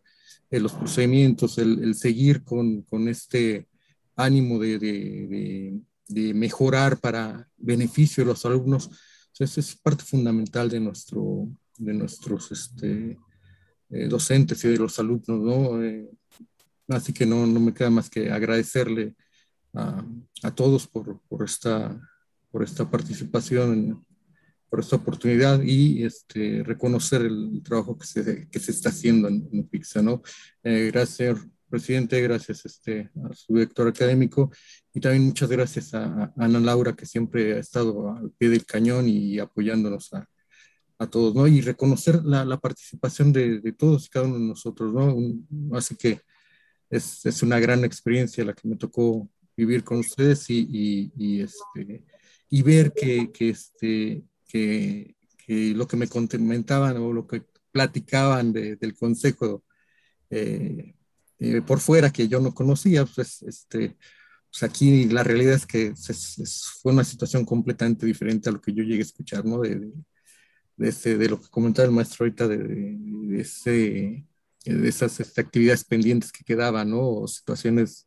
eh, 0.49 0.59
los 0.59 0.73
procedimientos, 0.73 1.57
el, 1.57 1.83
el 1.83 1.95
seguir 1.95 2.43
con, 2.43 2.81
con, 2.83 3.07
este 3.07 3.67
ánimo 4.15 4.59
de, 4.59 4.79
de, 4.79 5.79
de, 6.07 6.33
mejorar 6.33 6.99
para 6.99 7.47
beneficio 7.57 8.23
de 8.23 8.29
los 8.29 8.45
alumnos. 8.45 8.89
Entonces, 9.33 9.57
es 9.57 9.75
parte 9.75 10.03
fundamental 10.03 10.69
de, 10.69 10.79
nuestro, 10.79 11.49
de 11.77 11.93
nuestros... 11.93 12.51
Este, 12.51 13.17
eh, 13.89 14.07
docentes 14.09 14.61
y 14.65 14.67
de 14.67 14.77
los 14.77 14.99
alumnos, 14.99 15.39
¿no? 15.39 15.81
Eh, 15.81 16.09
así 16.89 17.13
que 17.13 17.25
no, 17.25 17.47
no, 17.47 17.57
me 17.61 17.73
queda 17.73 17.89
más 17.89 18.09
que 18.09 18.29
agradecerle 18.29 19.15
a, 19.73 20.05
a 20.43 20.51
todos 20.53 20.87
por, 20.87 21.21
por, 21.29 21.45
esta, 21.45 21.97
por 22.57 22.63
esta 22.63 22.89
participación, 22.89 24.03
por 24.67 24.79
esta 24.79 24.95
oportunidad 24.95 25.61
y 25.61 26.03
este, 26.03 26.63
reconocer 26.63 27.21
el 27.21 27.61
trabajo 27.63 27.95
que 27.95 28.07
se, 28.07 28.49
que 28.49 28.59
se 28.59 28.71
está 28.71 28.89
haciendo 28.89 29.27
en, 29.27 29.47
en 29.53 29.67
PIXA, 29.67 30.01
¿no? 30.01 30.23
Eh, 30.63 30.89
gracias, 30.91 31.37
presidente, 31.69 32.19
gracias 32.19 32.65
este, 32.65 33.11
a 33.29 33.35
su 33.35 33.53
director 33.53 33.87
académico 33.87 34.51
y 34.91 34.99
también 34.99 35.25
muchas 35.25 35.49
gracias 35.49 35.93
a, 35.93 36.05
a 36.05 36.33
Ana 36.35 36.59
Laura 36.59 36.95
que 36.95 37.05
siempre 37.05 37.53
ha 37.53 37.59
estado 37.59 38.09
al 38.17 38.31
pie 38.31 38.49
del 38.49 38.65
cañón 38.65 39.07
y 39.07 39.37
apoyándonos 39.37 40.11
a, 40.15 40.27
a 40.97 41.05
todos, 41.05 41.35
¿no? 41.35 41.45
Y 41.45 41.61
reconocer 41.61 42.25
la, 42.25 42.43
la 42.43 42.57
participación 42.57 43.31
de, 43.31 43.59
de, 43.59 43.71
todos 43.71 44.09
cada 44.09 44.25
uno 44.25 44.39
de 44.39 44.45
nosotros, 44.45 44.91
¿no? 44.91 45.13
Un, 45.13 45.47
así 45.73 45.95
que 45.95 46.21
es, 46.89 47.23
es, 47.23 47.43
una 47.43 47.59
gran 47.59 47.85
experiencia 47.85 48.43
la 48.43 48.53
que 48.53 48.67
me 48.67 48.77
tocó 48.77 49.29
vivir 49.55 49.83
con 49.83 49.99
ustedes 49.99 50.49
y, 50.49 50.67
y, 50.71 51.11
y 51.15 51.41
este, 51.41 52.03
y 52.49 52.61
ver 52.63 52.93
que, 52.93 53.31
que, 53.31 53.49
este, 53.49 54.23
que, 54.47 55.15
que, 55.45 55.73
lo 55.75 55.87
que 55.87 55.97
me 55.97 56.07
comentaban 56.07 56.97
o 56.97 57.13
lo 57.13 57.27
que 57.27 57.43
platicaban 57.71 58.53
de, 58.53 58.75
del 58.75 58.95
consejo 58.95 59.63
eh, 60.29 60.95
eh, 61.39 61.61
por 61.61 61.79
fuera 61.79 62.11
que 62.11 62.27
yo 62.27 62.39
no 62.39 62.53
conocía, 62.53 63.05
pues, 63.05 63.43
este, 63.43 63.95
pues 64.49 64.63
aquí 64.63 65.05
la 65.05 65.23
realidad 65.23 65.53
es 65.53 65.65
que 65.65 65.93
fue 66.81 66.93
una 66.93 67.03
situación 67.03 67.45
completamente 67.45 68.05
diferente 68.05 68.49
a 68.49 68.51
lo 68.53 68.61
que 68.61 68.73
yo 68.73 68.83
llegué 68.83 68.99
a 68.99 69.01
escuchar, 69.01 69.45
¿no? 69.45 69.59
De, 69.59 69.75
de, 69.75 69.91
de, 70.77 70.89
ese, 70.89 71.17
de 71.17 71.29
lo 71.29 71.39
que 71.39 71.49
comentaba 71.49 71.87
el 71.87 71.93
maestro 71.93 72.25
ahorita, 72.25 72.47
de, 72.47 72.97
ese, 73.39 74.25
esas 74.65 75.19
este, 75.19 75.41
actividades 75.41 75.83
pendientes 75.83 76.31
que 76.31 76.43
quedaban, 76.43 76.89
¿no? 76.89 77.07
O 77.07 77.27
situaciones 77.27 78.06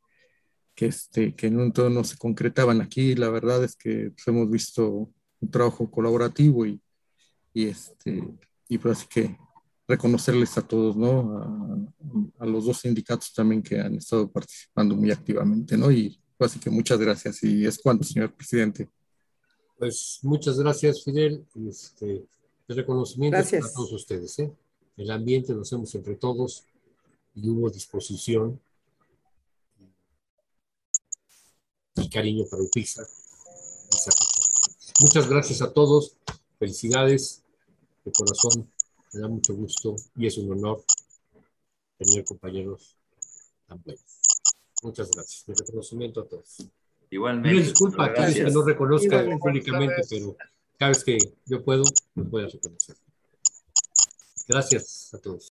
que, 0.74 0.86
este, 0.86 1.34
que 1.34 1.48
en 1.48 1.60
un 1.60 1.72
todo 1.72 1.90
no 1.90 2.04
se 2.04 2.16
concretaban. 2.16 2.80
Aquí 2.80 3.14
la 3.14 3.28
verdad 3.28 3.62
es 3.64 3.76
que 3.76 4.10
pues, 4.10 4.26
hemos 4.28 4.50
visto 4.50 5.10
un 5.40 5.50
trabajo 5.50 5.90
colaborativo 5.90 6.66
y, 6.66 6.80
y, 7.52 7.66
este, 7.66 8.22
y 8.68 8.78
pues 8.78 8.98
así 8.98 9.06
que 9.08 9.38
reconocerles 9.86 10.56
a 10.56 10.62
todos, 10.62 10.96
¿no? 10.96 11.88
A, 12.38 12.44
a, 12.44 12.46
los 12.46 12.64
dos 12.64 12.78
sindicatos 12.78 13.32
también 13.32 13.62
que 13.62 13.80
han 13.80 13.96
estado 13.96 14.30
participando 14.30 14.94
muy 14.94 15.10
activamente, 15.10 15.76
¿no? 15.76 15.90
Y 15.90 16.18
así 16.38 16.58
que 16.58 16.70
muchas 16.70 16.98
gracias. 16.98 17.42
Y 17.42 17.66
es 17.66 17.78
cuanto, 17.78 18.04
señor 18.04 18.32
presidente. 18.32 18.88
Pues 19.80 20.20
muchas 20.22 20.58
gracias, 20.58 21.02
Fidel. 21.02 21.44
Este, 21.66 22.22
el 22.68 22.76
reconocimiento 22.76 23.36
Gracias. 23.36 23.64
a 23.64 23.72
todos 23.72 23.92
ustedes. 23.92 24.38
¿eh? 24.38 24.52
El 24.96 25.10
ambiente 25.10 25.52
lo 25.52 25.62
hacemos 25.62 25.94
entre 25.94 26.14
todos 26.14 26.64
y 27.34 27.48
hubo 27.48 27.70
disposición 27.70 28.60
y 31.96 32.08
cariño 32.08 32.44
para 32.50 32.62
Upixa. 32.62 33.02
Muchas 35.00 35.28
gracias 35.28 35.62
a 35.62 35.72
todos. 35.72 36.16
Felicidades 36.58 37.42
de 38.04 38.12
corazón. 38.12 38.70
Me 39.12 39.20
da 39.20 39.28
mucho 39.28 39.54
gusto 39.54 39.96
y 40.16 40.26
es 40.26 40.38
un 40.38 40.52
honor 40.52 40.84
tener 41.98 42.24
compañeros 42.24 42.96
tan 43.66 43.82
buenos. 43.82 44.04
Muchas 44.82 45.10
gracias. 45.10 45.44
Mi 45.48 45.54
reconocimiento 45.54 46.20
a 46.20 46.28
todos. 46.28 46.56
Igualmente. 47.10 47.56
Una 47.56 47.66
disculpa 47.66 48.04
a 48.04 48.06
aquellos 48.06 48.34
que 48.34 48.50
no 48.50 48.62
reconozcan 48.62 49.10
Igualmente. 49.10 49.38
públicamente, 49.40 50.02
pero 50.08 50.36
cada 50.78 50.90
vez 50.90 51.04
que 51.04 51.18
yo 51.46 51.64
puedo, 51.64 51.84
me 52.14 52.24
puedo 52.24 52.48
reconocer. 52.48 52.96
Gracias 54.48 55.12
a 55.14 55.18
todos. 55.18 55.48